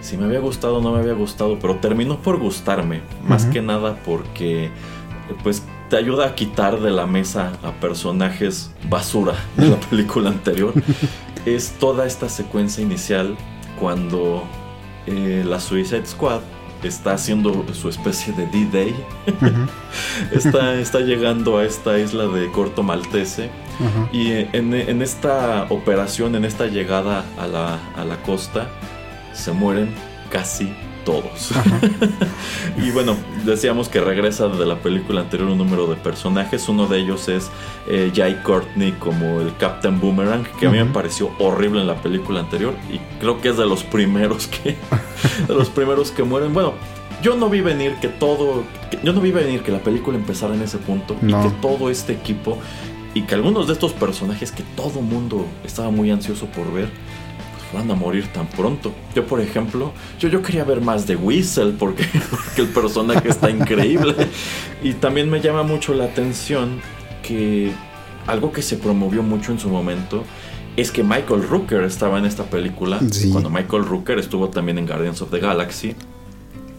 [0.00, 3.62] si me había gustado o no me había gustado, pero terminó por gustarme, más que
[3.62, 4.70] nada porque
[5.42, 10.74] pues te ayuda a quitar de la mesa a personajes basura de la película anterior.
[11.46, 13.34] es toda esta secuencia inicial
[13.80, 14.44] cuando
[15.06, 16.40] eh, la Suicide Squad
[16.88, 18.94] está haciendo su especie de D-Day.
[20.32, 23.50] Está, está llegando a esta isla de Corto Maltese.
[24.12, 28.68] Y en, en esta operación, en esta llegada a la, a la costa,
[29.32, 29.92] se mueren
[30.30, 30.72] casi
[31.04, 31.50] todos.
[32.76, 36.68] y bueno, decíamos que regresa de la película anterior un número de personajes.
[36.68, 37.50] Uno de ellos es
[37.88, 41.96] eh, Jai Courtney como el Captain Boomerang, que a mí me pareció horrible en la
[41.96, 42.74] película anterior.
[42.92, 44.76] Y creo que es de los primeros que.
[45.48, 46.52] de los primeros que mueren.
[46.52, 46.74] Bueno,
[47.22, 48.64] yo no vi venir que todo.
[49.02, 51.16] yo no vi venir que la película empezara en ese punto.
[51.22, 52.58] Y que todo este equipo.
[53.14, 56.88] Y que algunos de estos personajes que todo mundo estaba muy ansioso por ver
[57.74, 58.94] van a morir tan pronto.
[59.14, 63.50] Yo, por ejemplo, yo, yo quería ver más de Whistle porque, porque el personaje está
[63.50, 64.14] increíble.
[64.82, 66.80] Y también me llama mucho la atención
[67.22, 67.72] que
[68.26, 70.24] algo que se promovió mucho en su momento
[70.76, 73.00] es que Michael Rooker estaba en esta película.
[73.30, 75.94] Cuando Michael Rooker estuvo también en Guardians of the Galaxy.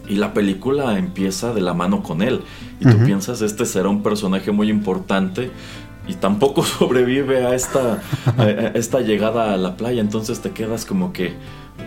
[0.07, 2.41] Y la película empieza de la mano con él.
[2.79, 5.49] Y tú piensas, este será un personaje muy importante
[6.07, 8.01] y tampoco sobrevive a esta,
[8.73, 10.01] esta llegada a la playa.
[10.01, 11.33] Entonces te quedas como que,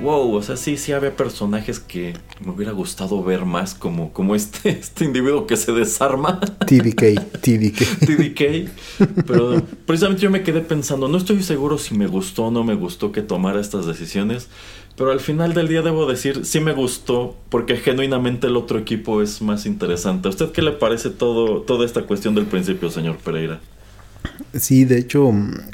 [0.03, 4.35] wow, o sea, sí, sí había personajes que me hubiera gustado ver más, como, como
[4.35, 6.41] este, este individuo que se desarma.
[6.41, 7.99] TDK, TDK.
[8.07, 9.25] TDK.
[9.27, 12.75] Pero precisamente yo me quedé pensando, no estoy seguro si me gustó o no me
[12.75, 14.49] gustó que tomara estas decisiones.
[14.97, 19.23] Pero al final del día debo decir, sí me gustó, porque genuinamente el otro equipo
[19.23, 20.27] es más interesante.
[20.27, 23.61] ¿A usted qué le parece todo, toda esta cuestión del principio, señor Pereira?
[24.55, 25.31] Sí, de hecho,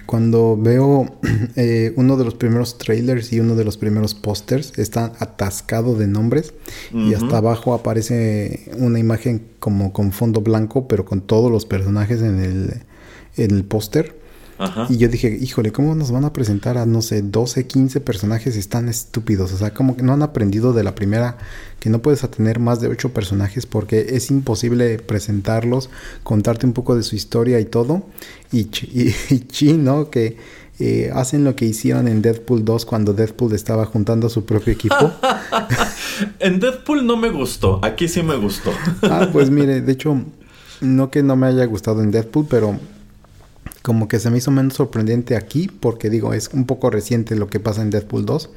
[0.06, 1.18] cuando veo
[1.56, 6.06] eh, uno de los primeros trailers y uno de los primeros pósters, está atascado de
[6.06, 6.54] nombres
[6.92, 12.20] y hasta abajo aparece una imagen como con fondo blanco, pero con todos los personajes
[12.20, 12.82] en el,
[13.36, 14.23] en el póster.
[14.88, 18.56] Y yo dije, híjole, ¿cómo nos van a presentar a, no sé, 12, 15 personajes
[18.56, 19.52] están estúpidos?
[19.52, 21.38] O sea, como que no han aprendido de la primera
[21.80, 25.90] que no puedes tener más de 8 personajes porque es imposible presentarlos,
[26.22, 28.04] contarte un poco de su historia y todo.
[28.52, 28.68] Y,
[29.60, 30.10] y, ¿no?
[30.10, 30.36] Que
[30.78, 34.72] eh, hacen lo que hicieron en Deadpool 2 cuando Deadpool estaba juntando a su propio
[34.72, 35.12] equipo.
[36.38, 38.70] en Deadpool no me gustó, aquí sí me gustó.
[39.02, 40.20] ah, pues mire, de hecho,
[40.80, 42.78] no que no me haya gustado en Deadpool, pero
[43.82, 47.48] como que se me hizo menos sorprendente aquí, porque digo, es un poco reciente lo
[47.48, 48.50] que pasa en Deadpool 2,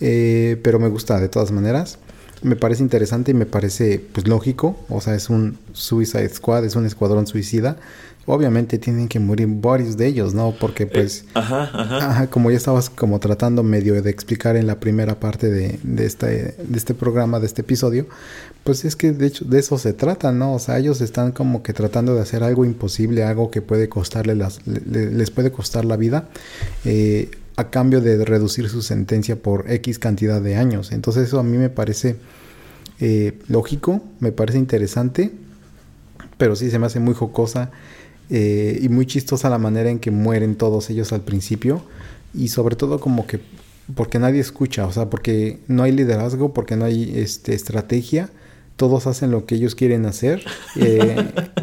[0.00, 1.98] eh, pero me gusta de todas maneras.
[2.42, 6.76] Me parece interesante y me parece pues lógico, o sea, es un Suicide Squad, es
[6.76, 7.76] un escuadrón suicida.
[8.26, 10.54] Obviamente tienen que morir varios de ellos, ¿no?
[10.60, 12.10] Porque eh, pues, ajá, ajá.
[12.10, 16.04] ajá, como ya estabas como tratando medio de explicar en la primera parte de, de,
[16.04, 18.06] este, de este programa, de este episodio,
[18.64, 20.52] pues es que de hecho de eso se trata, ¿no?
[20.52, 24.34] O sea, ellos están como que tratando de hacer algo imposible, algo que puede costarle
[24.34, 26.28] las, les puede costar la vida,
[26.84, 30.92] eh, a cambio de reducir su sentencia por X cantidad de años.
[30.92, 32.16] Entonces eso a mí me parece
[33.00, 35.32] eh, lógico, me parece interesante,
[36.36, 37.72] pero sí se me hace muy jocosa
[38.30, 41.82] eh, y muy chistosa la manera en que mueren todos ellos al principio
[42.32, 43.40] y sobre todo como que
[43.96, 48.30] porque nadie escucha, o sea, porque no hay liderazgo, porque no hay este, estrategia
[48.78, 50.44] todos hacen lo que ellos quieren hacer.
[50.76, 51.16] Eh,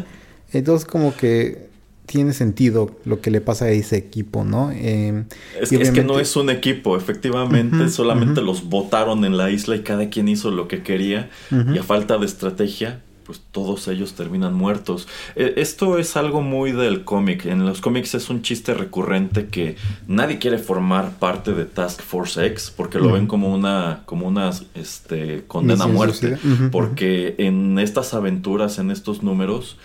[0.52, 1.70] entonces como que
[2.06, 4.70] tiene sentido lo que le pasa a ese equipo, ¿no?
[4.72, 5.24] Eh,
[5.60, 10.08] es, que, no es un equipo, efectivamente, solamente los votaron en la isla y cada
[10.08, 15.08] quien hizo lo que quería y a falta de estrategia, pues todos ellos terminan muertos.
[15.34, 17.44] E, esto es algo muy del cómic.
[17.46, 22.46] En los cómics es un chiste recurrente que nadie quiere formar parte de Task Force
[22.46, 26.38] X porque lo ven como una, como una este, condena a muerte.
[26.70, 29.76] Porque en estas aventuras, en estos números,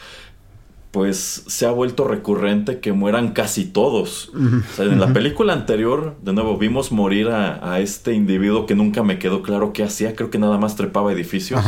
[0.92, 4.30] pues se ha vuelto recurrente que mueran casi todos.
[4.36, 9.02] o sea, en la película anterior, de nuevo, vimos morir a, este individuo que nunca
[9.02, 10.16] me quedó claro qué hacía.
[10.16, 11.62] Creo que nada más trepaba edificios.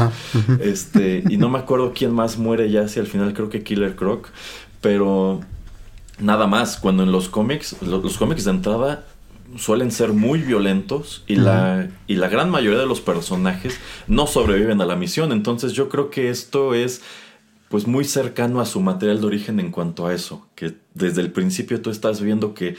[0.59, 3.95] Este, y no me acuerdo quién más muere ya hacia el final, creo que Killer
[3.95, 4.27] Croc.
[4.81, 5.39] Pero
[6.19, 9.05] nada más, cuando en los cómics, los, cómics de entrada
[9.55, 14.81] suelen ser muy violentos y, la, y la gran mayoría de los personajes no sobreviven
[14.81, 15.31] a la misión.
[15.31, 17.01] Entonces yo creo que esto es
[17.73, 21.31] pues muy cercano a su material de origen en cuanto a eso, que desde el
[21.31, 22.75] principio tú estás viendo que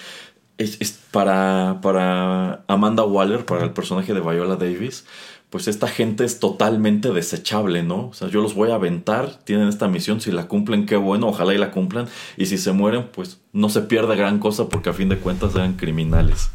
[0.57, 5.05] es, para, para Amanda Waller, para el personaje de Viola Davis,
[5.51, 8.07] pues esta gente es totalmente desechable, ¿no?
[8.07, 11.27] O sea, yo los voy a aventar, tienen esta misión, si la cumplen, qué bueno,
[11.27, 14.91] ojalá y la cumplan, y si se mueren, pues no se pierde gran cosa porque
[14.91, 16.51] a fin de cuentas eran criminales.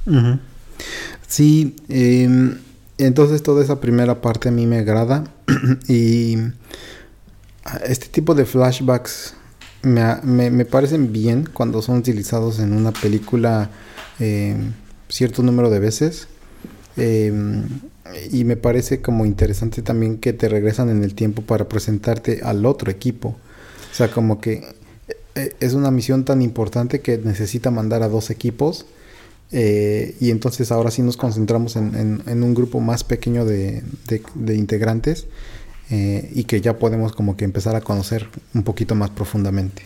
[1.27, 2.57] Sí, em,
[2.97, 5.25] entonces toda esa primera parte a mí me agrada
[5.89, 6.37] y
[7.86, 9.34] este tipo de flashbacks
[9.82, 13.70] me, parecen bien cuando son utilizados en una película
[14.20, 14.55] eh,
[15.09, 16.28] cierto número de veces.
[16.97, 17.32] Eh,
[18.32, 22.65] y me parece como interesante también que te regresan en el tiempo para presentarte al
[22.65, 23.38] otro equipo.
[23.91, 24.63] O sea, como que
[25.36, 28.86] eh, es una misión tan importante que necesita mandar a dos equipos
[29.51, 33.82] Eh, y entonces ahora sí nos concentramos en, en- un grupo más pequeño de-
[34.36, 35.26] de integrantes
[35.89, 39.83] eh, y que ya podemos como que empezar a conocer un poquito más profundamente.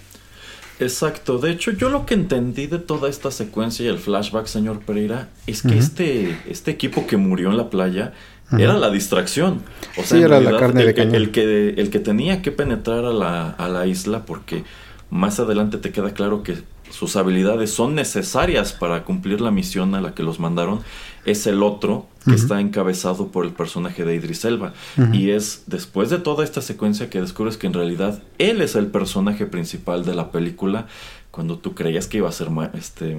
[0.79, 4.79] Exacto, de hecho yo lo que entendí de toda esta secuencia y el flashback, señor
[4.79, 8.13] Pereira, es que este, este equipo que murió en la playa
[8.57, 9.61] era la distracción.
[9.97, 11.15] O sea, Sí, era la carne el, de que- cañón.
[11.15, 14.63] el que, el que tenía que penetrar a la, a la isla porque
[15.09, 16.57] más adelante te queda claro que
[16.89, 20.81] sus habilidades son necesarias para cumplir la misión a la que los mandaron,
[21.25, 24.73] es el otro que está encabezado por el personaje de Idris Elba.
[25.11, 28.87] Y es después de toda esta secuencia que descubres que en realidad él es el
[28.87, 30.87] personaje principal de la película,
[31.31, 33.17] cuando tú creías que iba a ser este,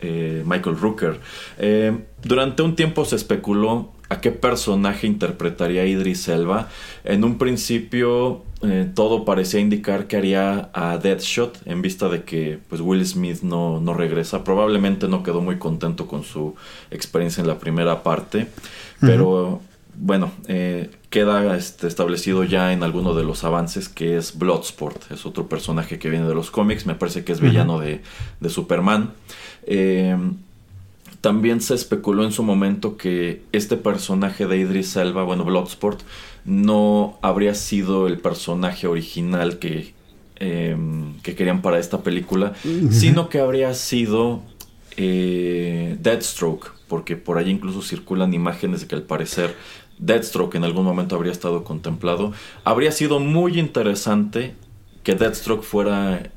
[0.00, 1.20] eh, Michael Rooker.
[1.58, 6.68] Eh, durante un tiempo se especuló a qué personaje interpretaría Idris Elba.
[7.04, 12.60] En un principio eh, todo parecía indicar que haría a Deadshot en vista de que
[12.68, 14.44] pues, Will Smith no, no regresa.
[14.44, 16.54] Probablemente no quedó muy contento con su
[16.90, 18.46] experiencia en la primera parte.
[19.00, 19.60] Pero
[19.94, 25.10] bueno, eh, queda este, establecido ya en alguno de los avances que es Bloodsport.
[25.10, 26.86] Es otro personaje que viene de los cómics.
[26.86, 28.00] Me parece que es villano de,
[28.38, 29.12] de Superman.
[29.66, 30.16] Eh,
[31.22, 36.00] también se especuló en su momento que este personaje de Idris Elba, bueno, Bloodsport,
[36.44, 39.94] no habría sido el personaje original que,
[40.40, 40.76] eh,
[41.22, 42.54] que querían para esta película,
[42.90, 44.42] sino que habría sido
[44.96, 49.54] eh, Deathstroke, porque por ahí incluso circulan imágenes de que al parecer
[50.00, 52.32] Deathstroke en algún momento habría estado contemplado.
[52.64, 54.56] Habría sido muy interesante
[55.04, 56.32] que Deathstroke fuera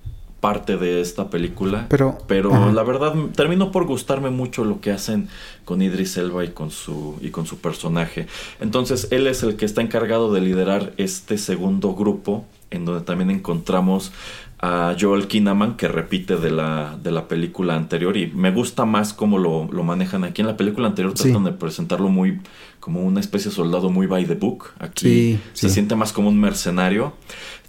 [0.45, 1.87] parte de esta película.
[1.89, 2.71] Pero- pero ajá.
[2.71, 5.27] la verdad terminó por gustarme mucho lo que hacen
[5.65, 8.27] con Idris Elba y con su y con su personaje.
[8.61, 13.29] Entonces él es el que está encargado de liderar este segundo grupo en donde también
[13.31, 14.11] encontramos
[14.59, 19.13] a Joel Kinnaman que repite de la, de la película anterior y me gusta más
[19.13, 21.23] cómo lo, lo manejan aquí en la película anterior Sí.
[21.25, 22.39] tratan de presentarlo muy
[22.79, 25.73] como una especie de soldado muy by the book aquí Sí, se sí.
[25.75, 27.13] siente más como un mercenario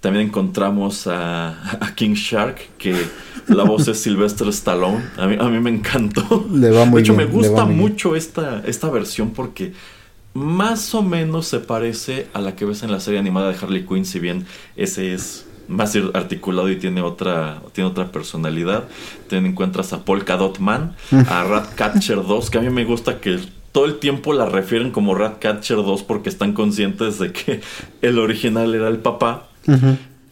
[0.01, 1.51] también encontramos a,
[1.85, 2.95] a King Shark, que
[3.49, 5.05] la voz es Sylvester Stallone.
[5.17, 6.47] A mí, a mí me encantó.
[6.53, 7.79] Le va muy de hecho, bien, me gusta bien.
[7.79, 9.73] mucho esta, esta versión porque
[10.35, 13.87] más o menos se parece a la que ves en la serie animada de Harley
[13.87, 18.85] Quinn, si bien ese es más articulado y tiene otra, tiene otra personalidad.
[19.29, 23.41] También encuentras a Polka Dot Man, a Ratcatcher 2, que a mí me gusta que
[23.73, 27.61] todo el tiempo la refieren como Ratcatcher 2 porque están conscientes de que
[28.03, 29.49] el original era el papá.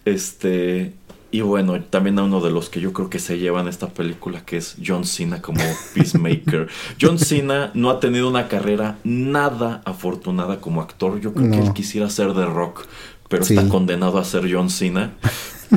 [0.05, 0.93] Este.
[1.31, 4.45] Y bueno, también a uno de los que yo creo que se llevan esta película,
[4.45, 5.61] que es John Cena como
[5.93, 6.69] Peacemaker.
[7.01, 11.21] John Cena no ha tenido una carrera nada afortunada como actor.
[11.21, 12.87] Yo creo que él quisiera ser de rock,
[13.29, 13.57] pero Sí.
[13.57, 15.15] está condenado a ser John Cena.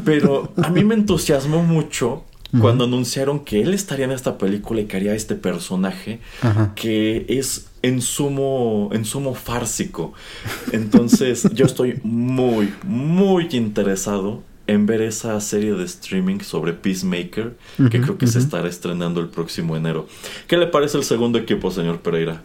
[0.05, 2.23] Pero a mí me entusiasmó mucho
[2.59, 6.73] cuando anunciaron que él estaría en esta película y que haría este personaje Ajá.
[6.75, 10.13] que es en sumo, en sumo fársico.
[10.71, 17.55] Entonces, yo estoy muy, muy interesado en ver esa serie de streaming sobre Peacemaker,
[17.89, 20.07] que creo que se estará estrenando el próximo enero.
[20.47, 22.43] ¿Qué le parece el segundo equipo, señor Pereira?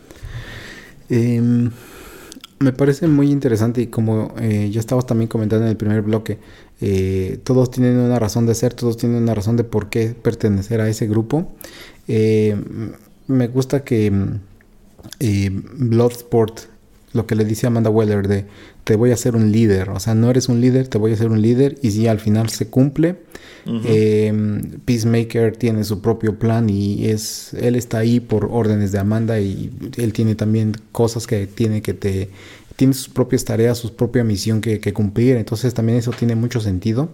[1.09, 1.71] Em,
[2.63, 6.39] me parece muy interesante y como eh, ya estabas también comentando en el primer bloque,
[6.81, 10.81] eh, todos tienen una razón de ser, todos tienen una razón de por qué pertenecer
[10.81, 11.53] a ese grupo.
[12.09, 12.57] Eh,
[13.27, 14.41] me gusta que mm,
[15.91, 16.61] Bloodsport,
[17.13, 18.47] lo que le dice Amanda Weller de
[18.85, 21.15] te voy a hacer un líder, o sea, no eres un líder, te voy a
[21.15, 23.17] hacer un líder y si al final se cumple,
[23.85, 24.33] eh,
[24.85, 29.71] Peacemaker tiene su propio plan y es él está ahí por órdenes de Amanda y
[29.99, 32.29] él tiene también cosas que tiene que te
[32.75, 36.61] tiene sus propias tareas, su propia misión que, que cumplir, entonces también eso tiene mucho
[36.61, 37.11] sentido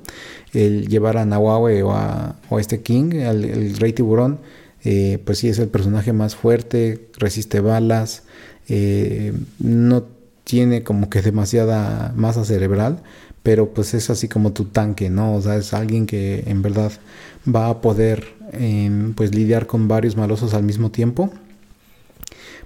[0.54, 4.38] el llevar a Nawawe o a, o a este King, al el Rey Tiburón,
[4.84, 8.22] eh, pues sí es el personaje más fuerte, resiste balas,
[8.68, 10.06] eh, no
[10.48, 13.02] tiene como que demasiada masa cerebral,
[13.42, 15.34] pero pues es así como tu tanque, ¿no?
[15.34, 16.90] O sea, es alguien que en verdad
[17.46, 21.30] va a poder em, pues lidiar con varios malosos al mismo tiempo.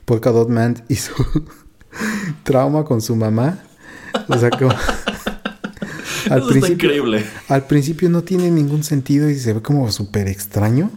[0.05, 1.13] Polka Dot Man hizo
[2.45, 3.59] trauma con su mamá.
[4.29, 4.71] O sea, como...
[6.31, 7.25] al, Eso está principio, increíble.
[7.49, 10.89] al principio no tiene ningún sentido y se ve como súper extraño.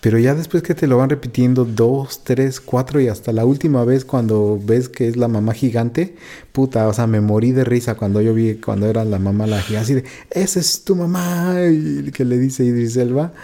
[0.00, 3.84] Pero ya después que te lo van repitiendo dos, tres, cuatro y hasta la última
[3.84, 6.14] vez cuando ves que es la mamá gigante,
[6.52, 9.60] puta, o sea, me morí de risa cuando yo vi cuando era la mamá la
[9.60, 13.34] gigante, así de, esa es tu mamá, y que le dice Idris Elba,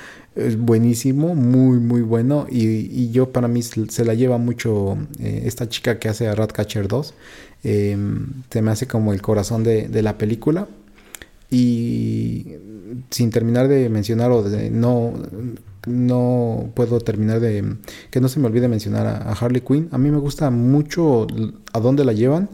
[0.58, 5.68] buenísimo, muy, muy bueno, y, y yo para mí se la lleva mucho eh, esta
[5.68, 7.14] chica que hace a Ratcatcher 2,
[7.64, 7.96] eh,
[8.50, 10.68] se me hace como el corazón de, de la película,
[11.50, 12.54] y
[13.10, 15.12] sin terminar de mencionar o de no
[15.86, 17.76] no puedo terminar de
[18.10, 19.88] que no se me olvide mencionar a, Harley Quinn.
[19.92, 21.26] A mí me gusta mucho
[21.72, 22.48] a dónde la llevan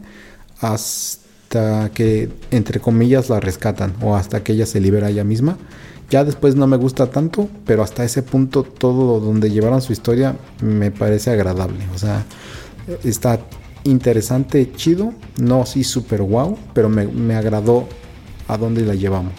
[0.59, 5.57] hasta que entre comillas la rescatan o hasta que ella se libera ella misma.
[6.09, 10.35] Ya después no me gusta tanto, pero hasta ese punto todo donde llevaron su historia
[10.61, 11.87] me parece agradable.
[11.95, 12.23] O sea,
[13.03, 13.39] está
[13.83, 17.87] interesante, chido, no así super wow, pero me, me agradó
[18.47, 19.33] a dónde la llevamos.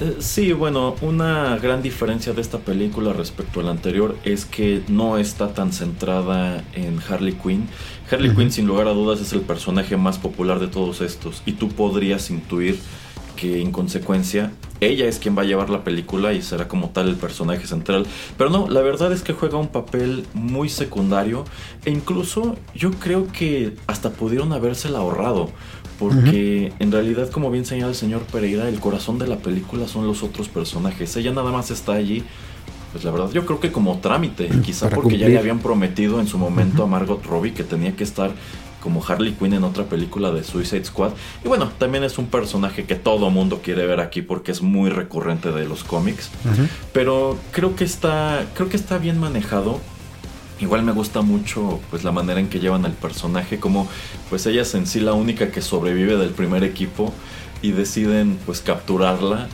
[0.00, 4.82] Eh, Sí, bueno, una gran diferencia de esta película respecto a la anterior es que
[4.88, 7.68] no está tan centrada en Harley Quinn.
[8.10, 8.34] Harley.
[8.34, 11.68] Quinn sin lugar a dudas es el personaje más popular de todos estos y tú
[11.68, 12.78] podrías intuir
[13.36, 17.08] que en consecuencia ella es quien va a llevar la película y será como tal
[17.08, 18.06] el personaje central.
[18.36, 21.44] Pero no, la verdad es que juega un papel muy secundario
[21.84, 25.50] e incluso yo creo que hasta pudieron habérsela ahorrado.
[25.98, 30.06] Porque en realidad, como bien señala el señor Pereira, el corazón de la película son
[30.06, 31.16] los otros personajes.
[31.16, 32.22] Ella nada más está allí,
[32.92, 34.48] pues la verdad, yo creo que como trámite.
[34.64, 36.82] Quizá Para porque ya le habían prometido en su momento Ujú.
[36.84, 38.30] a Margot Robbie que tenía que estar
[38.80, 41.10] como Harley Quinn en otra película de Suicide Squad.
[41.44, 44.88] Y bueno, también es un personaje que todo mundo quiere ver aquí porque es muy
[44.90, 46.30] recurrente de los cómics.
[46.92, 48.46] Pero creo que está.
[48.54, 49.80] Creo que está bien manejado.
[50.60, 53.88] Igual me gusta mucho pues la manera en que llevan al personaje, como
[54.28, 57.12] pues ella es en sí la única que sobrevive del primer equipo
[57.60, 59.48] y deciden pues capturarla,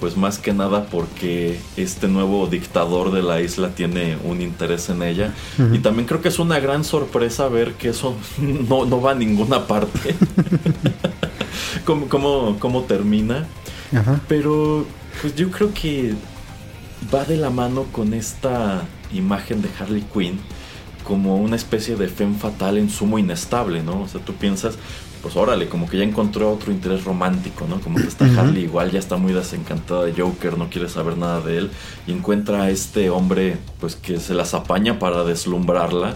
[0.00, 5.02] pues más que nada porque este nuevo dictador de la isla tiene un interés en
[5.02, 5.34] ella
[5.72, 8.14] y también creo que es una gran sorpresa ver que eso
[8.68, 10.14] no, no va a ninguna parte.
[11.84, 13.46] ¿Cómo, cómo, cómo termina?
[14.28, 14.86] Pero
[15.20, 16.14] pues yo creo que
[17.12, 18.82] va de la mano con esta
[19.12, 20.38] imagen de Harley Quinn
[21.04, 24.02] como una especie de femme fatal en sumo inestable, ¿no?
[24.02, 24.76] O sea, tú piensas,
[25.22, 27.80] pues órale, como que ya encontró otro interés romántico, ¿no?
[27.80, 28.38] Como que Ujú.
[28.38, 31.70] Harley igual ya está muy desencantada de Joker, no quiere saber nada de él
[32.06, 36.14] y encuentra a este hombre pues que se las apaña para deslumbrarla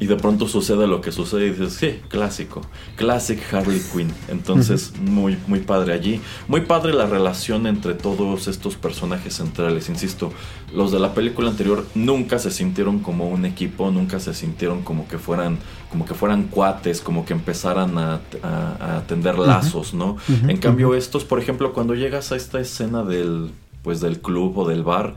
[0.00, 2.62] y de pronto sucede lo que sucede y dices, sí, clásico,
[2.96, 4.10] classic Harley Quinn.
[4.28, 6.20] Entonces, muy, muy padre allí.
[6.48, 9.90] Muy padre la relación entre todos estos personajes centrales.
[9.90, 10.32] Insisto,
[10.74, 15.06] los de la película anterior nunca se sintieron como un equipo, nunca se sintieron como
[15.06, 15.58] que fueran,
[15.90, 20.16] como que fueran cuates, como que empezaran a, a- a tender lazos, ¿no?
[20.48, 23.50] En cambio, estos, por ejemplo, cuando llegas a esta escena del,
[23.82, 25.16] pues, del club o del bar,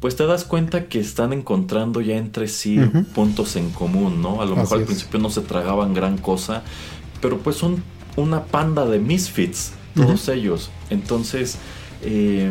[0.00, 2.78] pues te das cuenta que están encontrando ya entre sí
[3.14, 4.40] puntos en común, ¿no?
[4.40, 4.86] A lo Así mejor al es.
[4.86, 6.62] principio no se tragaban gran cosa,
[7.20, 7.82] pero pues son
[8.16, 10.70] una panda de misfits, todos ellos.
[10.90, 11.58] Entonces,
[12.02, 12.50] eh,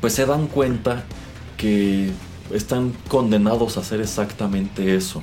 [0.00, 1.04] pues se dan cuenta
[1.56, 2.10] que
[2.52, 5.22] están condenados a hacer exactamente eso.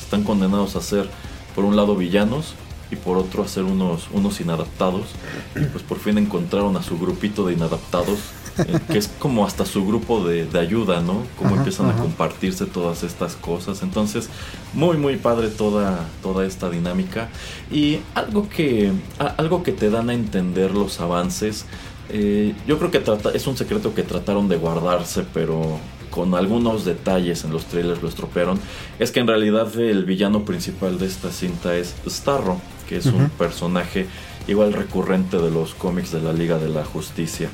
[0.00, 1.08] Están condenados a ser,
[1.54, 2.54] por un lado, villanos
[2.90, 5.06] y por otro, a ser unos, unos inadaptados.
[5.54, 8.18] Y pues por fin encontraron a su grupito de inadaptados,
[8.90, 11.22] que es como hasta su grupo de, de ayuda, ¿no?
[11.38, 13.82] Cómo Ajá, empiezan a compartirse todas estas cosas.
[13.82, 14.28] Entonces,
[14.74, 17.28] muy, muy padre toda, toda esta dinámica.
[17.70, 21.64] Y algo que, a- algo que te dan a entender los avances.
[22.08, 25.78] eh, yo creo que trata, es un secreto que trataron de guardarse, pero
[26.10, 28.58] con algunos detalles en los trailers lo estropearon.
[28.98, 33.28] Es que en realidad el villano principal de esta cinta es Starro, que es un
[33.30, 34.06] personaje
[34.50, 37.48] igual recurrente de los cómics de la Liga de la Justicia.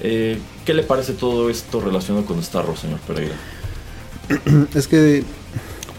[0.00, 3.34] Eh, ¿Qué le parece todo esto relacionado con Starro, señor Pereira?
[4.74, 5.24] Es que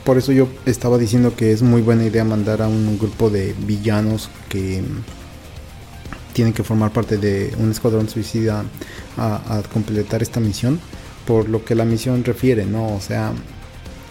[0.03, 3.55] por eso yo estaba diciendo que es muy buena idea mandar a un grupo de
[3.65, 4.83] villanos que
[6.33, 8.65] tienen que formar parte de un escuadrón suicida
[9.17, 10.79] a completar esta misión.
[11.25, 12.93] Por lo que la misión refiere, ¿no?
[12.93, 13.31] O sea,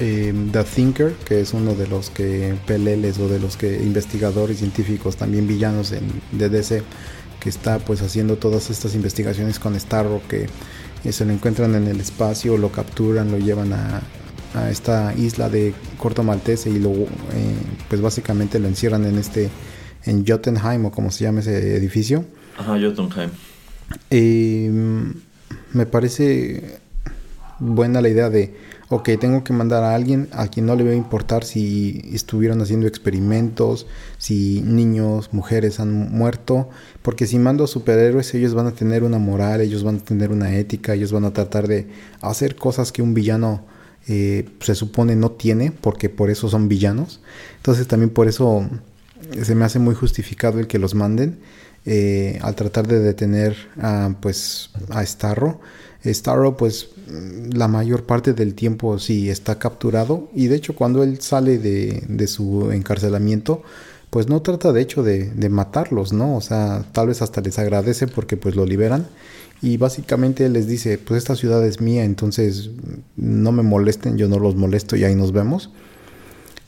[0.00, 4.58] eh, The Thinker, que es uno de los que peleles o de los que investigadores
[4.58, 6.82] científicos, también villanos en, de DC,
[7.40, 10.46] que está pues haciendo todas estas investigaciones con Starro, que
[11.04, 14.02] eh, se lo encuentran en el espacio, lo capturan, lo llevan a,
[14.54, 17.06] a esta isla de Corto Maltese y lo, eh,
[17.88, 19.50] pues básicamente lo encierran en este,
[20.04, 22.24] en Jotunheim o como se llama ese edificio.
[22.58, 23.30] Ajá, Jotunheim.
[24.10, 24.70] Eh,
[25.72, 26.78] me parece
[27.58, 28.54] buena la idea de,
[28.96, 32.60] ok, tengo que mandar a alguien a quien no le va a importar si estuvieron
[32.60, 33.86] haciendo experimentos,
[34.18, 36.68] si niños, mujeres han muerto,
[37.02, 40.30] porque si mando a superhéroes ellos van a tener una moral, ellos van a tener
[40.30, 41.88] una ética, ellos van a tratar de
[42.20, 43.64] hacer cosas que un villano
[44.08, 47.20] eh, se supone no tiene, porque por eso son villanos.
[47.56, 48.68] Entonces también por eso
[49.42, 51.38] se me hace muy justificado el que los manden.
[51.84, 55.60] eh, al tratar de detener a, pues, a Starro.
[56.04, 60.28] Starro, pues, mm, la mayor parte del tiempo sí está capturado.
[60.34, 63.62] Y de hecho, cuando él sale de, de su encarcelamiento,
[64.10, 66.36] pues no trata de hecho de, de matarlos, ¿no?
[66.36, 69.06] O sea, tal vez hasta les agradece porque pues lo liberan.
[69.62, 72.70] Y básicamente les dice, pues esta ciudad es mía, entonces
[73.16, 75.70] no me molesten, yo no los molesto y ahí nos vemos.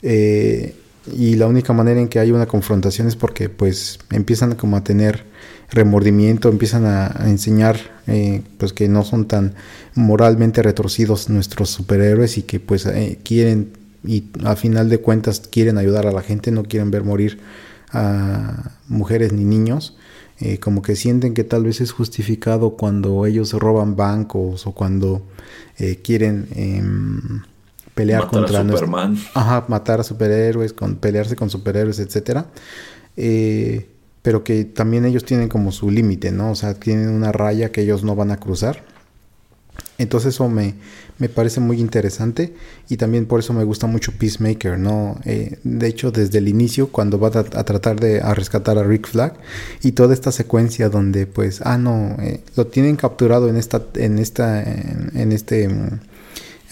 [0.03, 0.77] Eh,
[1.13, 4.85] y la única manera en que hay una confrontación es porque pues empiezan como a
[4.85, 5.25] tener
[5.71, 9.55] remordimiento, empiezan a, enseñar eh, pues que no son tan
[9.95, 13.73] moralmente retorcidos nuestros superhéroes y que pues eh, quieren
[14.07, 17.41] y a final de cuentas quieren ayudar a la gente, no quieren ver morir
[17.91, 19.97] a mujeres ni niños.
[20.41, 25.23] Eh, como que sienten que tal vez es justificado cuando ellos roban bancos o cuando
[26.03, 27.43] quieren em,
[27.95, 29.19] pelear Matar contra a Superman.
[29.35, 32.47] ajá, matar a superhéroes, con, pelearse con superhéroes, etcétera.
[33.17, 33.94] Eh,
[34.25, 36.53] pero que también ellos tienen como su límite, ¿no?
[36.53, 38.83] O sea, tienen una raya que ellos no van a cruzar.
[39.99, 40.77] Entonces eso me,
[41.19, 42.55] me parece muy interesante
[42.89, 45.21] y también por eso me gusta mucho Peacemaker, ¿no?
[45.27, 49.09] Eh, de hecho, desde el inicio, cuando va a, tratar de a rescatar a Rick
[49.09, 49.35] Flag
[49.83, 54.19] y toda esta secuencia donde pues, ah, no, eh, lo tienen capturado en esta, en
[54.19, 56.01] esta, en este mm,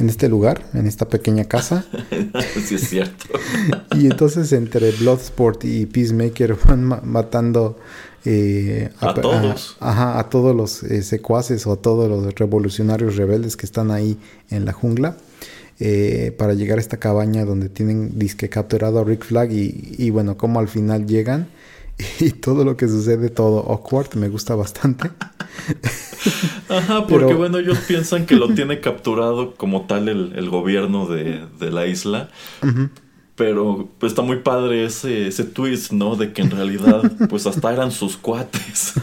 [0.03, 1.85] en este lugar, en esta pequeña casa.
[2.65, 3.27] sí, es cierto.
[3.97, 7.79] y entonces entre Bloodsport y Peacemaker van matando
[8.25, 9.77] eh, a, todos.
[9.81, 14.19] ajá, a todos los eh, secuaces o a todos los revolucionarios rebeldes que están ahí
[14.51, 15.17] en la jungla.
[15.81, 20.11] Eh, para llegar a esta cabaña donde tienen disque capturado a Rick Flag y, y
[20.11, 21.49] bueno, como al final llegan
[22.21, 25.11] y todo lo que sucede, todo awkward, me gusta bastante.
[26.69, 31.87] Ajá, porque bueno, ellos piensan que lo tiene capturado como tal el, gobierno de, la
[31.87, 32.31] isla.
[33.35, 36.17] Pero pues está muy padre ese, ese twist, ¿no?
[36.17, 38.95] De que en realidad pues hasta eran sus cuates.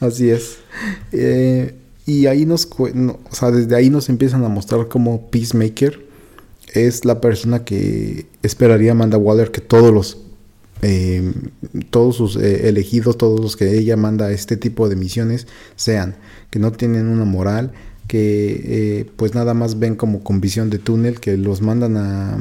[0.00, 0.58] Así es.
[1.10, 1.74] Eh,
[2.06, 6.12] y ahí nos, o sea, desde ahí nos empiezan a mostrar como Peacemaker
[6.74, 10.18] es la persona que esperaría Amanda Waller que todos los
[10.82, 11.32] eh,
[11.90, 16.16] todos sus eh, elegidos, todos los que ella manda a este tipo de misiones sean,
[16.50, 17.72] que no tienen una moral,
[18.08, 22.36] que eh, pues nada más ven como con visión de túnel, que los mandan a,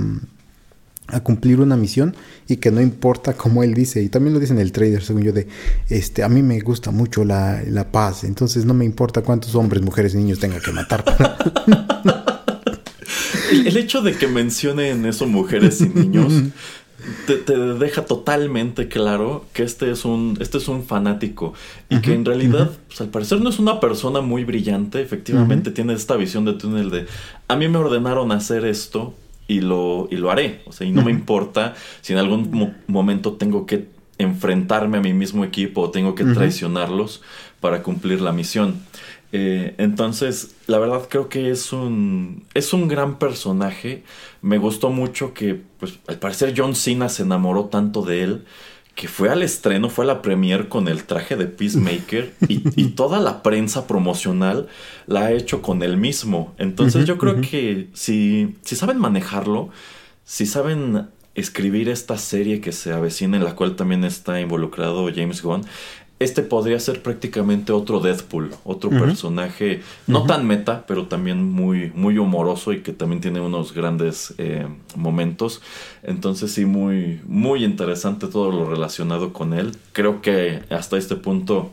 [1.07, 2.15] a cumplir una misión
[2.47, 5.21] y que no importa como él dice, y también lo dice en el trader, según
[5.21, 5.47] yo, de
[5.89, 9.83] este, a mí me gusta mucho la, la paz, entonces no me importa cuántos hombres,
[9.83, 11.05] mujeres y niños tenga que matar.
[13.51, 16.33] el, hecho de que mencionen eso mujeres y niños
[17.25, 21.53] te, deja totalmente claro que este es un, este es un fanático
[21.89, 25.93] y que en realidad, pues, al parecer no es una persona muy brillante, efectivamente tiene
[25.93, 27.07] esta visión de túnel de,
[27.47, 29.13] a mí me ordenaron hacer esto
[29.47, 33.33] y lo, y lo haré, o sea, y no me importa si en algún momento
[33.33, 33.87] tengo que
[34.17, 37.21] enfrentarme a mi mismo equipo o tengo que traicionarlos
[37.59, 38.75] para cumplir la misión.
[39.33, 44.03] Eh, entonces, la verdad creo que es un, es un gran personaje.
[44.41, 48.45] Me gustó mucho que, pues, al parecer John Cena se enamoró tanto de él
[48.95, 53.19] que fue al estreno, fue a la premiere con el traje de Peacemaker y, toda
[53.19, 54.67] la prensa promocional
[55.07, 56.53] la ha hecho con él mismo.
[56.57, 59.69] Entonces yo creo que si, si saben manejarlo,
[60.25, 65.41] si saben escribir esta serie que se avecina en la cual también está involucrado James
[65.41, 65.65] Gunn,
[66.21, 72.17] este podría ser prácticamente otro Deadpool, otro personaje no tan meta, pero también muy, muy
[72.19, 75.61] humoroso y que también tiene unos grandes eh, momentos.
[76.03, 79.75] Entonces sí, muy, muy interesante todo lo relacionado con él.
[79.93, 81.71] Creo que hasta este punto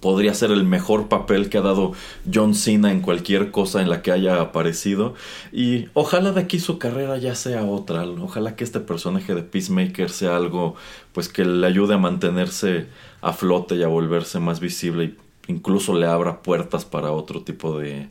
[0.00, 1.92] podría ser el mejor papel que ha dado
[2.32, 5.14] John Cena en cualquier cosa en la que haya aparecido.
[5.52, 8.04] Y ojalá de aquí su carrera ya sea otra.
[8.04, 10.74] Ojalá que este personaje de Peacemaker sea algo
[11.12, 12.86] pues que le ayude a mantenerse
[13.20, 15.16] a flote y a volverse más visible y
[15.48, 18.08] incluso le abra puertas para otro tipo de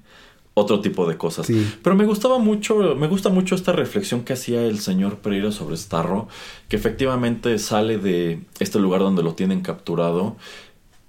[0.54, 1.48] otro tipo de cosas.
[1.82, 5.78] Pero me gustaba mucho, me gusta mucho esta reflexión que hacía el señor Pereira sobre
[5.78, 6.28] Starro,
[6.68, 10.36] que efectivamente sale de este lugar donde lo tienen capturado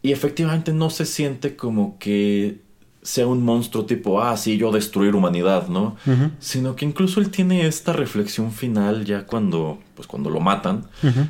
[0.02, 2.60] y efectivamente no se siente como que
[3.04, 5.96] sea un monstruo tipo, ah, sí, yo destruir humanidad, ¿no?
[6.38, 10.86] Sino que incluso él tiene esta reflexión final ya cuando, pues cuando lo matan,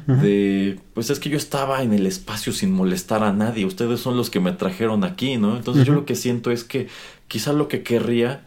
[0.06, 4.18] de, pues es que yo estaba en el espacio sin molestar a nadie, ustedes son
[4.18, 5.56] los que me trajeron aquí, ¿no?
[5.56, 6.88] Entonces yo lo que siento es que
[7.26, 8.42] quizá lo que querría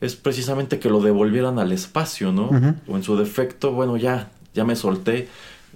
[0.00, 2.50] es precisamente que lo devolvieran al espacio, ¿no?
[2.86, 5.26] O en su defecto, bueno, ya, ya me solté,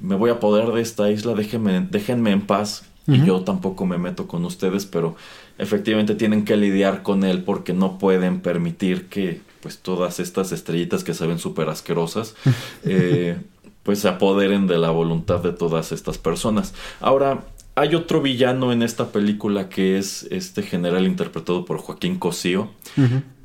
[0.01, 2.85] me voy a poder de esta isla, déjenme, déjenme en paz.
[3.07, 5.17] Y yo tampoco me meto con ustedes, pero
[5.59, 11.05] efectivamente tienen que lidiar con él porque no pueden permitir que pues todas estas estrellitas
[11.05, 12.35] que se ven súper asquerosas
[12.85, 13.39] eh,
[13.83, 16.75] pues se apoderen de la voluntad de todas estas personas.
[17.01, 17.45] Ahora,
[17.75, 22.71] hay otro villano en esta película que es este general interpretado por Joaquín Cosío,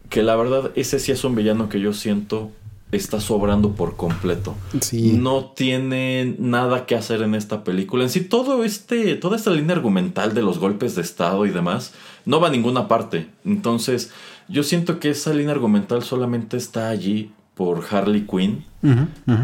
[0.09, 2.51] que la verdad ese sí es un villano que yo siento
[2.91, 4.55] está sobrando por completo.
[4.81, 5.13] Sí.
[5.13, 8.03] No tiene nada que hacer en esta película.
[8.03, 11.93] En sí, todo este, toda esta línea argumental de los golpes de Estado y demás
[12.25, 13.27] no va a ninguna parte.
[13.45, 14.11] Entonces,
[14.47, 18.65] yo siento que esa línea argumental solamente está allí por Harley Quinn.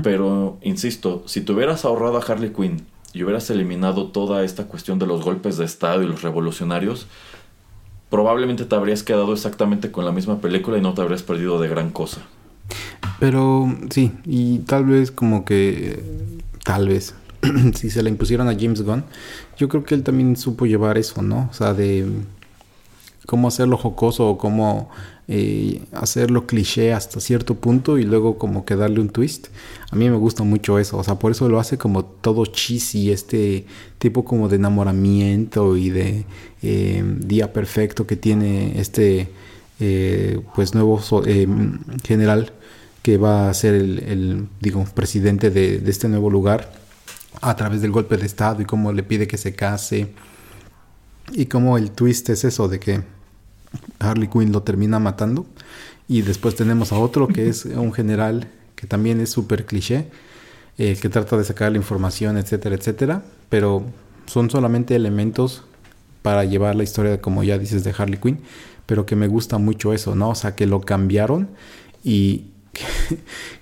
[0.04, 5.00] Pero, insisto, si te hubieras ahorrado a Harley Quinn y hubieras eliminado toda esta cuestión
[5.00, 7.08] de los golpes de Estado y los revolucionarios,
[8.10, 11.68] probablemente te habrías quedado exactamente con la misma película y no te habrías perdido de
[11.68, 12.22] gran cosa.
[13.24, 15.98] Pero sí, y tal vez como que,
[16.66, 17.16] tal vez,
[17.74, 19.06] si se la impusieron a James Gunn,
[19.58, 21.48] yo creo que él también supo llevar eso, ¿no?
[21.50, 22.06] O sea, de
[23.26, 24.90] cómo hacerlo jocoso o cómo
[25.30, 29.48] eh, hacerlo cliché hasta cierto punto y luego como que darle un twist.
[29.90, 33.10] A mí me gusta mucho eso, o sea, por eso lo hace como todo cheesy,
[33.10, 33.66] este
[34.00, 36.26] tipo como de enamoramiento y de
[36.62, 39.30] eh, día perfecto que tiene este
[39.80, 41.02] eh, pues nuevo
[42.04, 42.52] general
[43.04, 44.48] que va a ser el, el,
[44.96, 46.72] presidente de, de este nuevo lugar
[47.42, 50.08] a través del golpe de estado y cómo le pide que se case
[51.32, 53.04] y cómo el twist es eso de que
[54.00, 55.46] Harley Quinn lo termina matando.
[56.08, 60.08] Y después tenemos a otro que es un general que también es súper cliché
[60.78, 63.24] eh, que trata de sacar la información etcétera etcétera.
[63.50, 63.84] Pero
[64.28, 65.64] son solamente elementos
[66.22, 68.40] para llevar la historia como ya dices de Harley Quinn.
[68.86, 71.50] Pero que me gusta mucho eso no o sea que lo cambiaron
[72.04, 72.53] y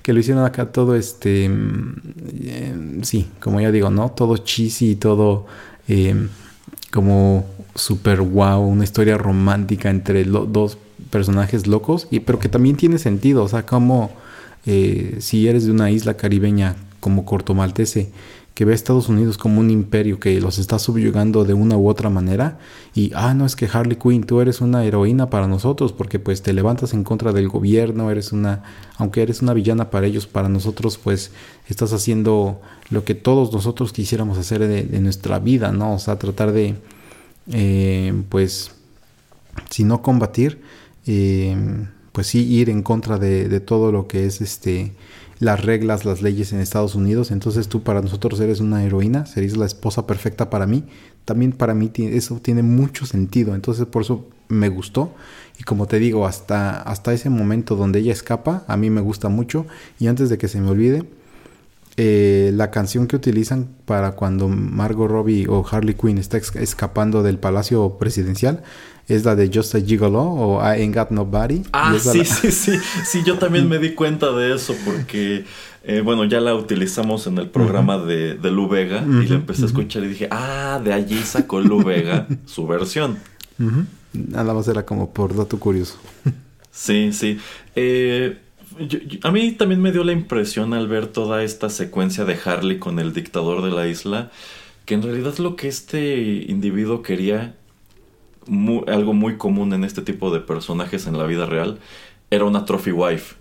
[0.02, 5.46] que lo hicieron acá todo este mm, sí como ya digo no todo cheesy todo
[5.88, 6.16] eh,
[6.92, 7.46] como
[7.76, 10.78] super wow una historia romántica entre dos
[11.10, 14.12] personajes locos y pero que también tiene sentido o sea como
[14.66, 18.12] eh, si eres de una isla caribeña como Corto Maltese
[18.54, 21.88] que ve a Estados Unidos como un imperio que los está subyugando de una u
[21.88, 22.60] otra manera
[22.94, 26.42] y ah no es que Harley Quinn tú eres una heroína para nosotros porque pues
[26.42, 28.64] te levantas en contra del gobierno eres una
[28.98, 31.32] aunque eres una villana para ellos para nosotros pues
[31.68, 36.52] estás haciendo lo que todos nosotros quisiéramos hacer de, nuestra vida no o sea tratar
[36.52, 36.76] de
[37.52, 38.72] eh, pues
[39.70, 40.62] si no combatir
[41.08, 41.56] eh,
[42.12, 44.92] pues sí ir en contra de todo lo que es este
[45.42, 47.32] las reglas, las leyes en Estados Unidos.
[47.32, 50.84] Entonces tú para nosotros eres una heroína, serías la esposa perfecta para mí.
[51.26, 53.56] También para mí eso tiene mucho sentido.
[53.56, 55.16] Entonces por eso me gustó.
[55.58, 59.30] Y como te digo, hasta, hasta ese momento donde ella escapa, a mí me gusta
[59.30, 59.66] mucho.
[60.00, 61.06] Y antes de que se me olvide,
[61.98, 67.40] eh, la canción que utilizan para cuando Margot Robbie o Harley Quinn está escapando del
[67.40, 68.62] palacio presidencial
[69.14, 71.62] es la de Just a Gigolo o I Ain't Got Nobody.
[71.74, 72.72] Ah, sí, la- sí, sí.
[73.06, 75.46] Sí, yo también me di cuenta de eso porque,
[75.84, 79.64] eh, bueno, ya la utilizamos en el programa de, de Lu Vega y la empecé
[79.64, 83.18] a escuchar y dije, ah, de allí sacó Lu Vega su versión.
[83.60, 83.86] Ujú.
[84.14, 85.98] Nada más era como por dato curioso.
[86.72, 87.38] Sí, sí.
[87.76, 88.38] Eh,
[88.80, 92.38] yo- yo- a mí también me dio la impresión al ver toda esta secuencia de
[92.44, 94.32] Harley con el dictador de la isla,
[94.86, 97.56] que en realidad lo que este individuo quería,
[98.48, 101.80] mu- algo muy común en este tipo de personajes en la vida real,
[102.30, 103.36] era una trophy wife.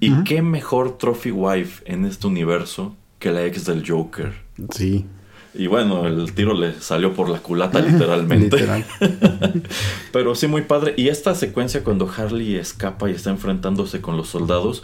[0.00, 4.32] ¿Y qué mejor trophy wife en este universo que la ex del Joker?
[4.70, 5.06] Sí.
[5.54, 8.56] Y bueno, el tiro le salió por la culata literalmente.
[8.58, 8.84] Literal.
[10.12, 10.94] Pero sí, muy padre.
[10.96, 14.82] Y esta secuencia cuando Harley escapa y está enfrentándose con los soldados,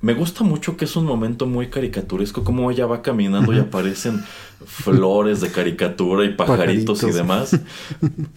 [0.00, 4.22] me gusta mucho que es un momento muy caricaturesco, como ella va caminando y aparecen
[4.64, 7.58] flores de caricatura y pajaritos, y demás.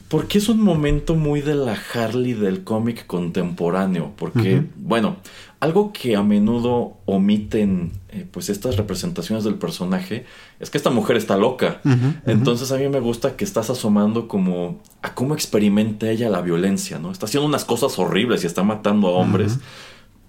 [0.07, 4.12] Porque es un momento muy de la Harley del cómic contemporáneo.
[4.16, 5.18] Porque, bueno,
[5.59, 10.26] algo que a menudo omiten eh, pues estas representaciones del personaje
[10.59, 11.80] es que esta mujer está loca.
[12.26, 16.99] Entonces a mí me gusta que estás asomando como a cómo experimenta ella la violencia,
[16.99, 17.12] ¿no?
[17.12, 19.59] Está haciendo unas cosas horribles y está matando a hombres,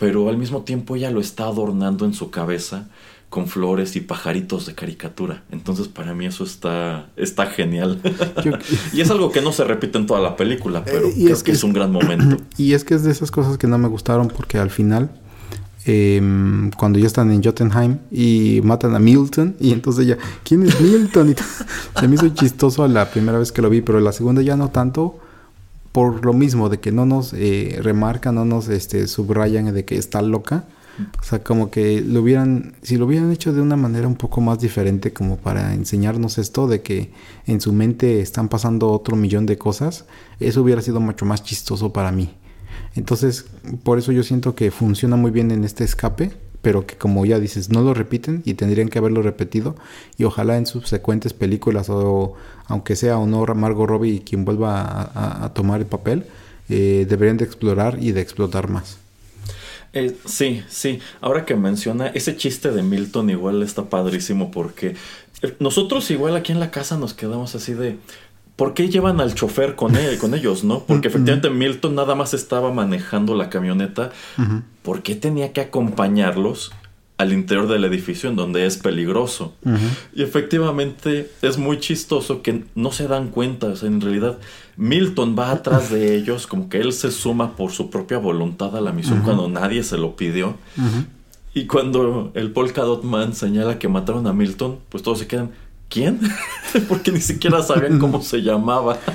[0.02, 2.88] pero al mismo tiempo ella lo está adornando en su cabeza
[3.28, 5.44] con flores y pajaritos de caricatura.
[5.52, 8.00] Entonces para mí eso está, está genial.
[8.44, 8.58] Yo-
[8.92, 11.34] y es algo que no se repite en toda la película, pero Eh, y creo
[11.36, 12.36] es que que es un gran momento.
[12.58, 15.12] Y es que es de esas cosas que no me gustaron porque al final,
[15.84, 20.80] em, cuando ya están en Jotunheim y matan a Milton, y entonces ya, ¿quién es
[20.80, 21.30] Milton?
[21.30, 21.34] Y
[22.00, 24.68] se me hizo chistoso la primera vez que lo vi, pero la segunda ya no
[24.70, 25.18] tanto
[25.92, 29.96] por lo mismo, de que no nos eh, remarcan, no nos este, subrayan de que
[29.96, 30.64] está loca.
[31.20, 34.40] O sea, como que lo hubieran, si lo hubieran hecho de una manera un poco
[34.40, 37.10] más diferente, como para enseñarnos esto, de que
[37.46, 40.04] en su mente están pasando otro millón de cosas,
[40.38, 42.34] eso hubiera sido mucho más chistoso para mí.
[42.94, 43.46] Entonces,
[43.84, 46.32] por eso yo siento que funciona muy bien en este escape,
[46.62, 49.74] pero que como ya dices, no lo repiten y tendrían que haberlo repetido.
[50.16, 52.34] Y ojalá en subsecuentes películas, o
[52.66, 56.24] aunque sea o no Margot Robbie quien vuelva a, tomar el papel,
[56.68, 58.98] eh, deberían de explorar y de explotar más.
[59.92, 61.00] Eh, sí, sí.
[61.20, 64.94] Ahora que menciona, ese chiste de Milton igual está padrísimo porque
[65.42, 67.98] eh, nosotros igual aquí en la casa nos quedamos así de...
[68.56, 70.84] ¿Por qué llevan al chofer con, él, con ellos, no?
[70.84, 74.10] Porque efectivamente Milton nada más estaba manejando la camioneta.
[74.82, 76.72] ¿Por qué tenía que acompañarlos
[77.18, 79.54] al interior del edificio en donde es peligroso?
[80.14, 83.68] Y efectivamente es muy chistoso que no se dan cuenta.
[83.68, 84.38] O sea, en realidad
[84.76, 88.80] Milton va atrás de ellos, como que él se suma por su propia voluntad a
[88.80, 90.56] la misión cuando nadie se lo pidió.
[91.54, 95.50] Y cuando el Polka Dot Man señala que mataron a Milton, pues todos se quedan,
[95.92, 96.20] ¿quién?
[96.88, 98.98] Porque ni siquiera sabían cómo se llamaba.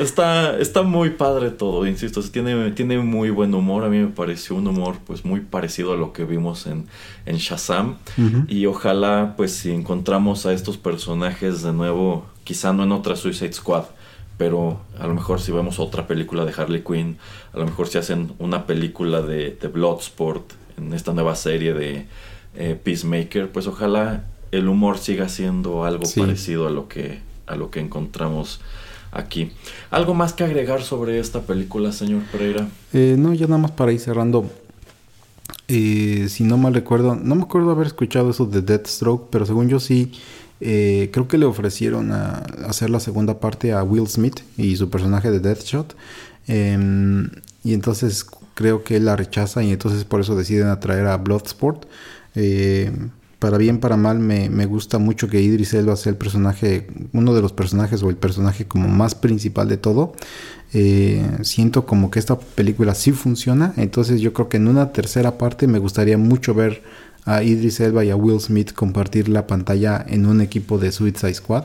[0.00, 4.56] está, está muy padre todo, insisto, tiene, tiene muy buen humor, a mí me pareció
[4.56, 6.86] un humor pues muy parecido a lo que vimos en,
[7.26, 7.98] en Shazam
[8.48, 13.52] y ojalá pues si encontramos a estos personajes de nuevo, quizá no en otra Suicide
[13.52, 13.84] Squad,
[14.38, 17.18] pero a lo mejor si vemos otra película de Harley Quinn,
[17.52, 22.06] a lo mejor si hacen una película de, de Bloodsport en esta nueva serie de
[22.54, 26.20] eh, Peacemaker, pues ojalá el humor siga siendo algo Sí.
[26.20, 28.60] parecido a lo que a lo que encontramos
[29.12, 29.50] aquí.
[29.90, 32.68] ¿Algo más que agregar sobre esta película, señor Pereira?
[32.92, 34.48] Eh, no, ya nada más para ir cerrando.
[35.68, 39.68] Eh, si no mal recuerdo, no me acuerdo haber escuchado eso de Deathstroke, pero según
[39.68, 40.12] yo sí,
[40.60, 44.90] eh, creo que le ofrecieron a, hacer la segunda parte a Will Smith y su
[44.90, 45.96] personaje de Deathshot.
[46.46, 47.30] Em,
[47.64, 51.86] y entonces creo que él la rechaza y entonces por eso deciden atraer a Bloodsport.
[52.34, 52.90] Eh,
[53.38, 57.34] para bien, para mal, me, me gusta mucho que Idris Elba sea el personaje, uno
[57.34, 60.12] de los personajes o el personaje como más principal de todo.
[60.72, 65.38] Eh, siento como que esta película sí funciona, entonces yo creo que en una tercera
[65.38, 66.82] parte me gustaría mucho ver
[67.24, 71.34] a Idris Elba y a Will Smith compartir la pantalla en un equipo de Suicide
[71.34, 71.64] Squad.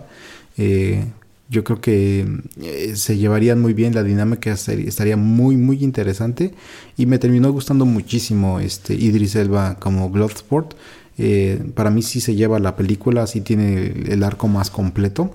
[0.58, 1.06] Eh,
[1.50, 2.26] yo creo que
[2.62, 6.54] eh, se llevarían muy bien, la dinámica estaría muy muy interesante
[6.98, 10.74] y me terminó gustando muchísimo este Idris Elba como Bloodsport.
[11.18, 15.32] Eh, para mí sí se lleva la película, sí tiene el arco más completo.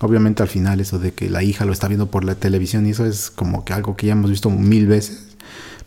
[0.00, 2.90] Obviamente al final eso de que la hija lo está viendo por la televisión y
[2.90, 5.36] eso es como que algo que ya hemos visto mil veces.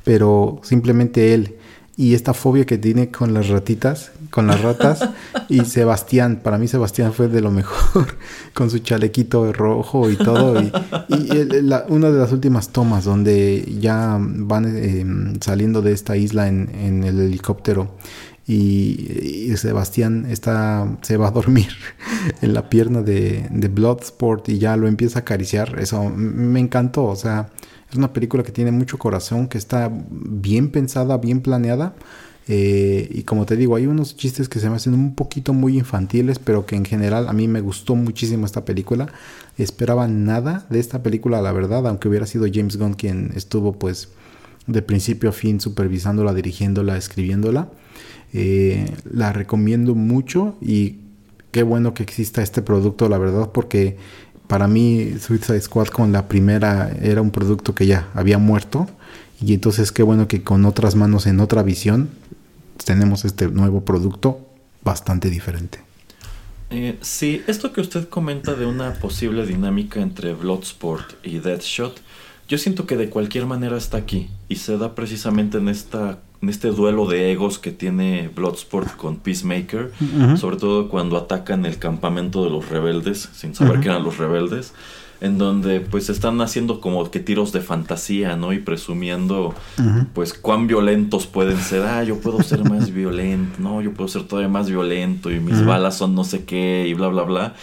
[0.04, 1.56] Pero simplemente él
[1.98, 5.08] y esta fobia que tiene con las ratitas, con las ratas
[5.48, 8.08] y Sebastián, para mí Sebastián fue de lo mejor
[8.56, 10.72] con su chalequito rojo y todo y,
[11.30, 17.04] el- una de las últimas tomas donde ya van eh, saliendo de esta isla en,
[17.04, 17.96] el helicóptero
[18.48, 21.70] y, Sebastián está se va a dormir
[22.42, 25.78] en la pierna de, Bloodsport y ya lo empieza a acariciar.
[25.78, 27.52] Eso me encantó o sea
[27.88, 31.94] es una película que tiene mucho corazón que está bien pensada bien planeada
[32.48, 35.78] eh, y como te digo hay unos chistes que se me hacen un poquito muy
[35.78, 39.08] infantiles pero que en general a mí me gustó muchísimo esta película.
[39.58, 44.10] Esperaba nada de esta película la verdad aunque hubiera sido James Gunn quien estuvo pues
[44.68, 47.70] de principio a fin supervisándola dirigiéndola escribiéndola.
[48.34, 50.98] Eh, la recomiendo mucho y
[51.52, 53.98] qué bueno que exista este producto, la verdad, porque
[54.48, 58.88] para mí Suicide Squad con la primera era un producto que ya había muerto
[59.42, 62.10] y entonces qué bueno que con otras manos en otra visión
[62.86, 64.40] tenemos este nuevo producto
[64.84, 65.80] bastante diferente.
[66.70, 72.02] Eh, sí, esto que usted comenta de una posible dinámica entre Bloodsport y Deathshot,
[72.48, 76.50] yo siento que de cualquier manera está aquí y se da precisamente en esta en
[76.50, 79.94] este duelo de egos que tiene Bloodsport con Peacemaker,
[80.36, 84.74] sobre todo cuando atacan el campamento de los rebeldes, sin saber que eran los rebeldes,
[85.24, 88.52] en donde pues están haciendo como que tiros de fantasía, ¿no?
[88.52, 89.56] Y presumiendo
[90.14, 91.84] pues cuán violentos pueden ser.
[91.84, 95.66] Ah, yo puedo ser más violento, no, yo puedo ser todavía más violento y mis
[95.66, 97.54] balas son no sé qué y bla, bla, bla.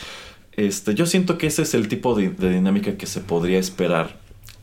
[0.53, 4.17] Este, yo siento que ese es el tipo de, de dinámica que se podría esperar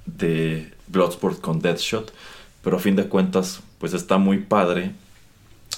[0.08, 2.12] de Bloodsport con Deathshot,
[2.64, 4.94] pero a fin de cuentas, pues está muy padre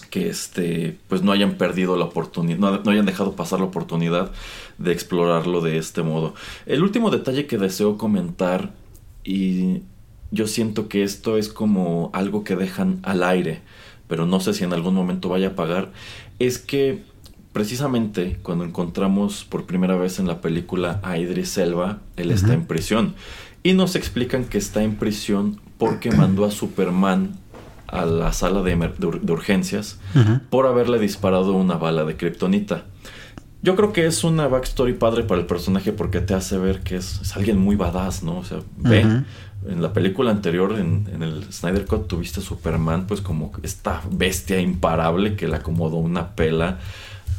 [0.09, 4.31] que este, pues no hayan perdido la oportunidad, no, no hayan dejado pasar la oportunidad
[4.77, 6.33] de explorarlo de este modo.
[6.65, 8.73] El último detalle que deseo comentar,
[9.23, 9.81] y
[10.31, 13.61] yo siento que esto es como algo que dejan al aire,
[14.07, 15.91] pero no sé si en algún momento vaya a pagar,
[16.39, 17.03] es que
[17.53, 22.65] precisamente cuando encontramos por primera vez en la película a Idris Elba, él está en
[22.65, 23.15] prisión.
[23.63, 27.37] Y nos explican que está en prisión porque mandó a Superman
[27.91, 28.75] a la sala de,
[29.31, 29.99] urgencias
[30.49, 32.83] por haberle disparado una bala de kriptonita.
[33.61, 36.95] Yo creo que es una backstory padre para el personaje porque te hace ver que
[36.95, 38.37] es, es alguien muy badass, ¿no?
[38.37, 39.23] O sea, ve.
[39.67, 44.01] En la película anterior, en, en el Snyder Cut, tuviste a Superman, pues como esta
[44.09, 46.79] bestia imparable que le acomodó una pela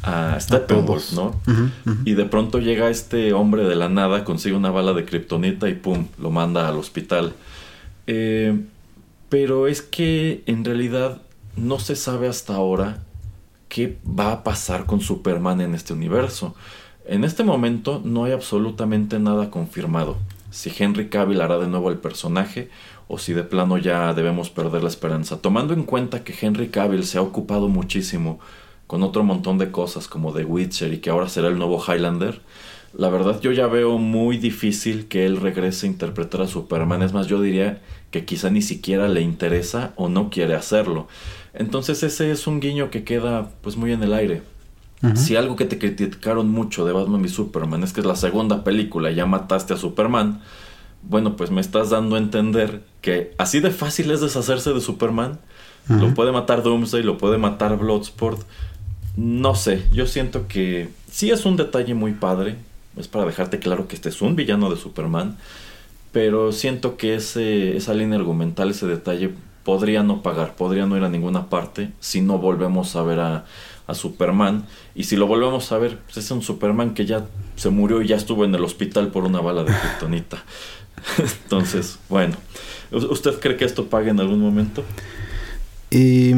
[0.03, 1.13] a Steppenwolf.
[1.13, 1.35] ¿no?
[2.05, 5.73] Y de pronto llega este hombre de la nada, consigue una bala de kriptonita y
[5.73, 7.33] pum, lo manda al hospital.
[8.07, 8.59] Eh,
[9.31, 11.21] Pero es que en realidad
[11.55, 13.01] no se sabe hasta ahora
[13.69, 16.53] qué va a pasar con Superman en este universo.
[17.05, 20.17] En este momento no hay absolutamente nada confirmado.
[20.49, 22.69] Si Henry Cavill hará de nuevo el personaje
[23.07, 25.41] o si de plano ya debemos perder la esperanza.
[25.41, 28.41] Tomando en cuenta que Henry Cavill se ha ocupado muchísimo
[28.85, 32.41] con otro montón de cosas como The Witcher y que ahora será el nuevo Highlander,
[32.93, 37.01] la verdad yo ya veo muy difícil que él regrese a interpretar a Superman.
[37.01, 37.81] Es más, yo diría
[38.11, 41.07] que quizá ni siquiera le interesa o no quiere hacerlo.
[41.53, 44.43] Entonces ese es un guiño que queda pues muy en el aire.
[45.15, 48.63] Si algo que te criticaron mucho de Batman y Superman es que es la segunda
[48.63, 50.41] película y ya mataste a Superman,
[51.01, 55.39] bueno, pues me estás dando a entender que así de fácil es deshacerse de Superman.
[55.89, 58.43] Lo puede matar Doomsday, lo puede matar Bloodsport.
[59.17, 62.57] No sé, yo siento que sí es un detalle muy padre.
[62.97, 65.37] Es para dejarte claro que este es un villano de Superman.
[66.11, 69.31] Pero siento que ese, esa línea argumental, ese detalle,
[69.63, 73.45] podría no pagar, podría no ir a ninguna parte si no volvemos a ver a,
[73.87, 74.65] a Superman.
[74.95, 77.25] Y si lo volvemos a ver, pues es un Superman que ya
[77.55, 80.43] se murió y ya estuvo en el hospital por una bala de kryptonita.
[81.43, 82.35] Entonces, bueno,
[82.91, 84.83] ¿usted cree que esto pague en algún momento?
[85.89, 86.33] Y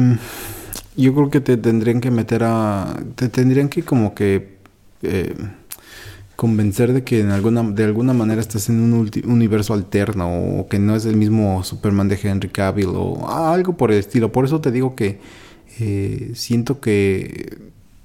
[0.96, 2.96] yo creo que te tendrían que meter a...
[3.14, 4.58] Te tendrían que como que...
[5.02, 5.34] Eh,
[6.36, 10.78] convencer de que en alguna, de alguna manera estás en un universo alterno o que
[10.78, 14.32] no es el mismo Superman de Henry Cavill o algo por el estilo.
[14.32, 15.20] Por eso te digo que
[15.78, 17.58] eh, siento que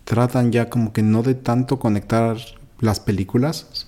[0.04, 2.38] tratan ya como que no de tanto conectar
[2.80, 3.88] las películas,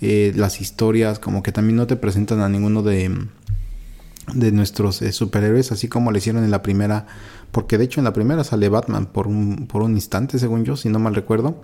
[0.00, 3.26] eh, las historias, como que también no te presentan a ninguno de,
[4.34, 7.06] de nuestros eh, superhéroes, así como le hicieron en la primera,
[7.52, 10.76] porque de hecho en la primera sale Batman por un, por un instante, según yo,
[10.76, 11.60] si no mal recuerdo.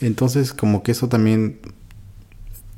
[0.00, 1.58] Entonces, como que eso también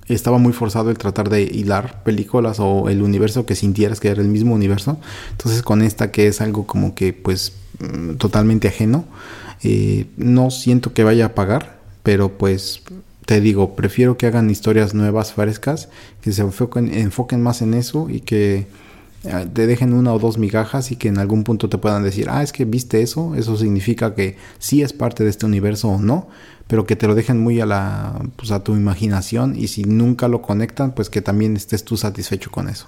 [0.09, 4.23] estaba muy forzado el tratar de hilar películas o el universo que sintieras que era
[4.23, 4.99] el mismo universo.
[5.33, 9.05] Entonces, con esta que es algo como que, pues, mm, totalmente ajeno,
[9.63, 12.83] eh, no siento que vaya a pagar, pero pues
[13.27, 15.89] te digo, prefiero que hagan historias nuevas, frescas,
[16.21, 18.67] que se enfoquen, enfoquen más en eso y que
[19.25, 22.27] eh, te dejen una o dos migajas y que en algún punto te puedan decir,
[22.31, 26.01] ah, es que viste eso, eso significa que sí es parte de este universo o
[26.01, 26.29] no,
[26.71, 30.29] pero que te lo dejen muy a la pues a tu imaginación y si nunca
[30.29, 32.87] lo conectan, pues que también estés tú satisfecho con eso.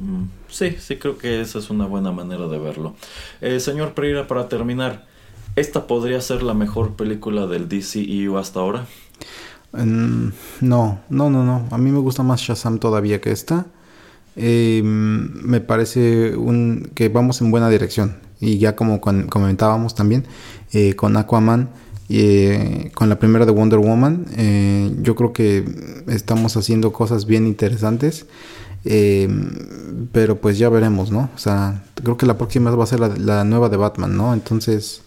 [0.00, 2.96] Mm, sí, sí creo que esa es una buena manera de verlo.
[3.42, 5.04] Eh, señor Pereira, para terminar,
[5.56, 8.86] ¿esta podría ser la mejor película del DCEU hasta ahora?
[9.74, 10.32] no,
[10.62, 11.68] no, no, no.
[11.70, 13.66] A mí me gusta más Shazam todavía que esta.
[14.36, 18.16] Em, me parece un, que vamos en buena dirección.
[18.40, 20.24] Y ya como comentábamos también,
[20.72, 21.68] eh, con Aquaman
[22.08, 25.64] y con la primera de Wonder Woman, eh, yo creo que
[26.06, 28.26] estamos haciendo cosas bien interesantes.
[28.84, 29.28] Eh,
[30.12, 31.28] pero pues ya veremos, ¿no?
[31.34, 34.32] O sea, creo que la próxima va a ser la, nueva de Batman, ¿no?
[34.32, 35.02] Entonces,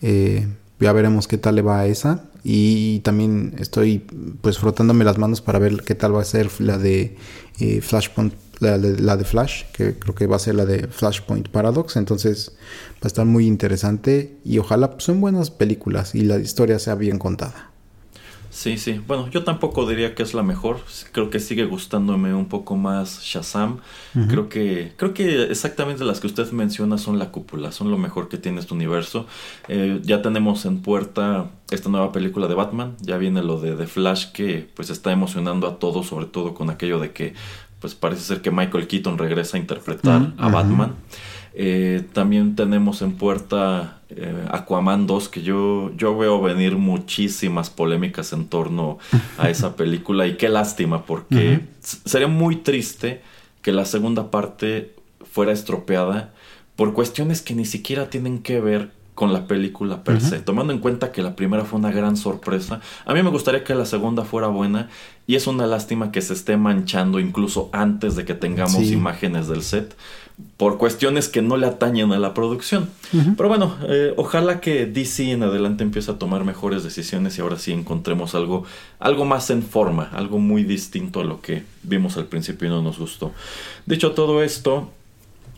[0.00, 0.48] eh,
[0.80, 2.24] ya veremos qué tal le va a esa.
[2.42, 4.04] Y también estoy
[4.40, 7.16] pues frotándome las manos para ver qué tal va a ser la de
[7.80, 11.96] Flashpoint la de, Flash, que creo que va a ser la de Flashpoint Paradox.
[11.96, 12.52] Entonces
[12.94, 17.18] va a estar muy interesante y ojalá son buenas películas y la historia sea bien
[17.18, 17.72] contada.
[18.52, 19.00] Sí, sí.
[19.06, 20.80] Bueno, yo tampoco diría que es la mejor.
[21.12, 23.78] Creo que sigue gustándome un poco más Shazam.
[24.28, 28.28] Creo que creo que exactamente las que usted menciona son la cúpula, son lo mejor
[28.28, 29.26] que tiene este universo.
[29.68, 32.94] Eh, ya tenemos en puerta esta nueva película de Batman.
[33.00, 36.68] Ya viene lo de The Flash que pues está emocionando a todos, sobre todo con
[36.68, 37.32] aquello de que
[37.82, 40.94] pues parece ser que Michael Keaton regresa a interpretar a Batman.
[41.52, 48.32] Eh, también tenemos en puerta eh, Aquaman 2, que yo, yo veo venir muchísimas polémicas
[48.32, 48.98] en torno
[49.36, 53.20] a esa película y qué lástima, porque sería muy triste
[53.62, 54.94] que la segunda parte
[55.30, 56.32] fuera estropeada
[56.76, 60.40] por cuestiones que ni siquiera tienen que ver con la película per se.
[60.40, 63.74] Tomando en cuenta que la primera fue una gran sorpresa, a mí me gustaría que
[63.74, 64.88] la segunda fuera buena
[65.26, 69.62] y es una lástima que se esté manchando incluso antes de que tengamos imágenes del
[69.62, 69.94] set
[70.56, 72.88] por cuestiones que no le atañen a la producción.
[73.36, 77.58] Pero bueno, eh, ojalá que DC en adelante empiece a tomar mejores decisiones y ahora
[77.58, 78.64] sí encontremos algo,
[78.98, 82.82] algo más en forma, algo muy distinto a lo que vimos al principio y no
[82.82, 83.32] nos gustó.
[83.86, 84.90] Dicho todo esto,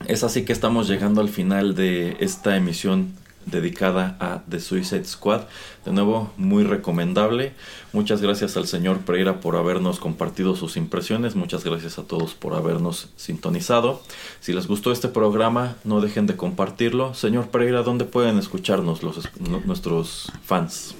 [0.07, 3.13] es así que estamos llegando al final de esta emisión
[3.47, 5.43] dedicada a The Suicide Squad.
[5.85, 7.53] De nuevo, muy recomendable.
[7.93, 11.37] Muchas gracias al señor Pereira por habernos compartido sus impresiones.
[11.37, 14.03] Muchas gracias a todos por habernos sintonizado.
[14.41, 17.15] Si les gustó este programa, no dejen de compartirlo.
[17.15, 19.29] Señor Pereira, ¿dónde pueden escucharnos los,
[19.67, 20.95] nuestros fans?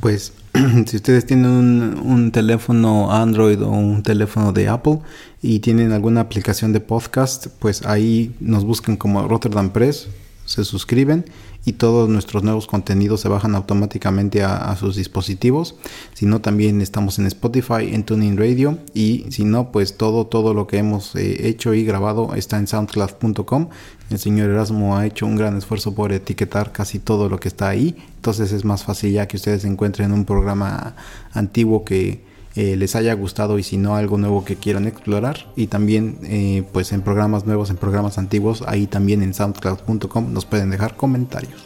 [0.00, 0.32] Pues
[0.86, 5.00] si ustedes tienen un, un, teléfono Android o un teléfono de Apple
[5.42, 10.08] y tienen alguna aplicación de podcast, pues ahí nos buscan como Rotterdam Press,
[10.50, 11.26] se suscriben
[11.64, 15.76] y todos nuestros nuevos contenidos se bajan automáticamente a, sus dispositivos.
[16.12, 20.52] Si no, también estamos en Spotify, en Tuning Radio y si no, pues todo, todo
[20.52, 23.68] lo que hemos eh, hecho y grabado está en soundcloud.com.
[24.10, 27.68] El señor Erasmo ha hecho un gran esfuerzo por etiquetar casi todo lo que está
[27.68, 27.94] ahí.
[28.16, 30.96] Entonces es más fácil ya que ustedes encuentren un programa
[31.32, 35.46] antiguo que eh, les haya gustado y si no algo nuevo que quieran explorar.
[35.56, 40.46] Y también eh, pues en programas nuevos en programas antiguos ahí también en soundcloud.com nos
[40.46, 41.60] pueden dejar comentarios.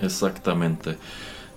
[0.00, 0.96] Exactamente.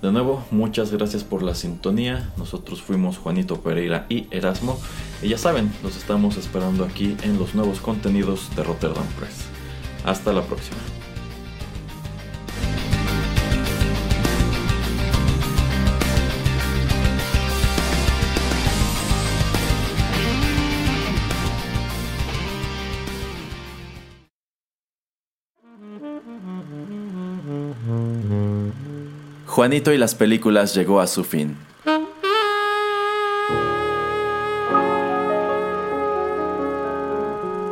[0.01, 2.31] De nuevo muchas gracias por la sintonía.
[2.37, 4.79] Nosotros fuimos Juanito Pereira y Erasmo.
[5.21, 9.45] Y ya saben los estamos esperando aquí en los nuevos contenidos de Rotterdam Press.
[10.05, 10.77] Hasta la próxima
[29.59, 31.57] Juanito y las películas llegó a su fin.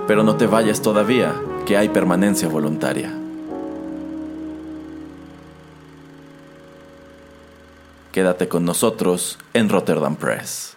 [0.05, 1.33] Pero no te vayas todavía,
[1.65, 3.13] que hay permanencia voluntaria.
[8.11, 10.76] Quédate con nosotros en Rotterdam Press.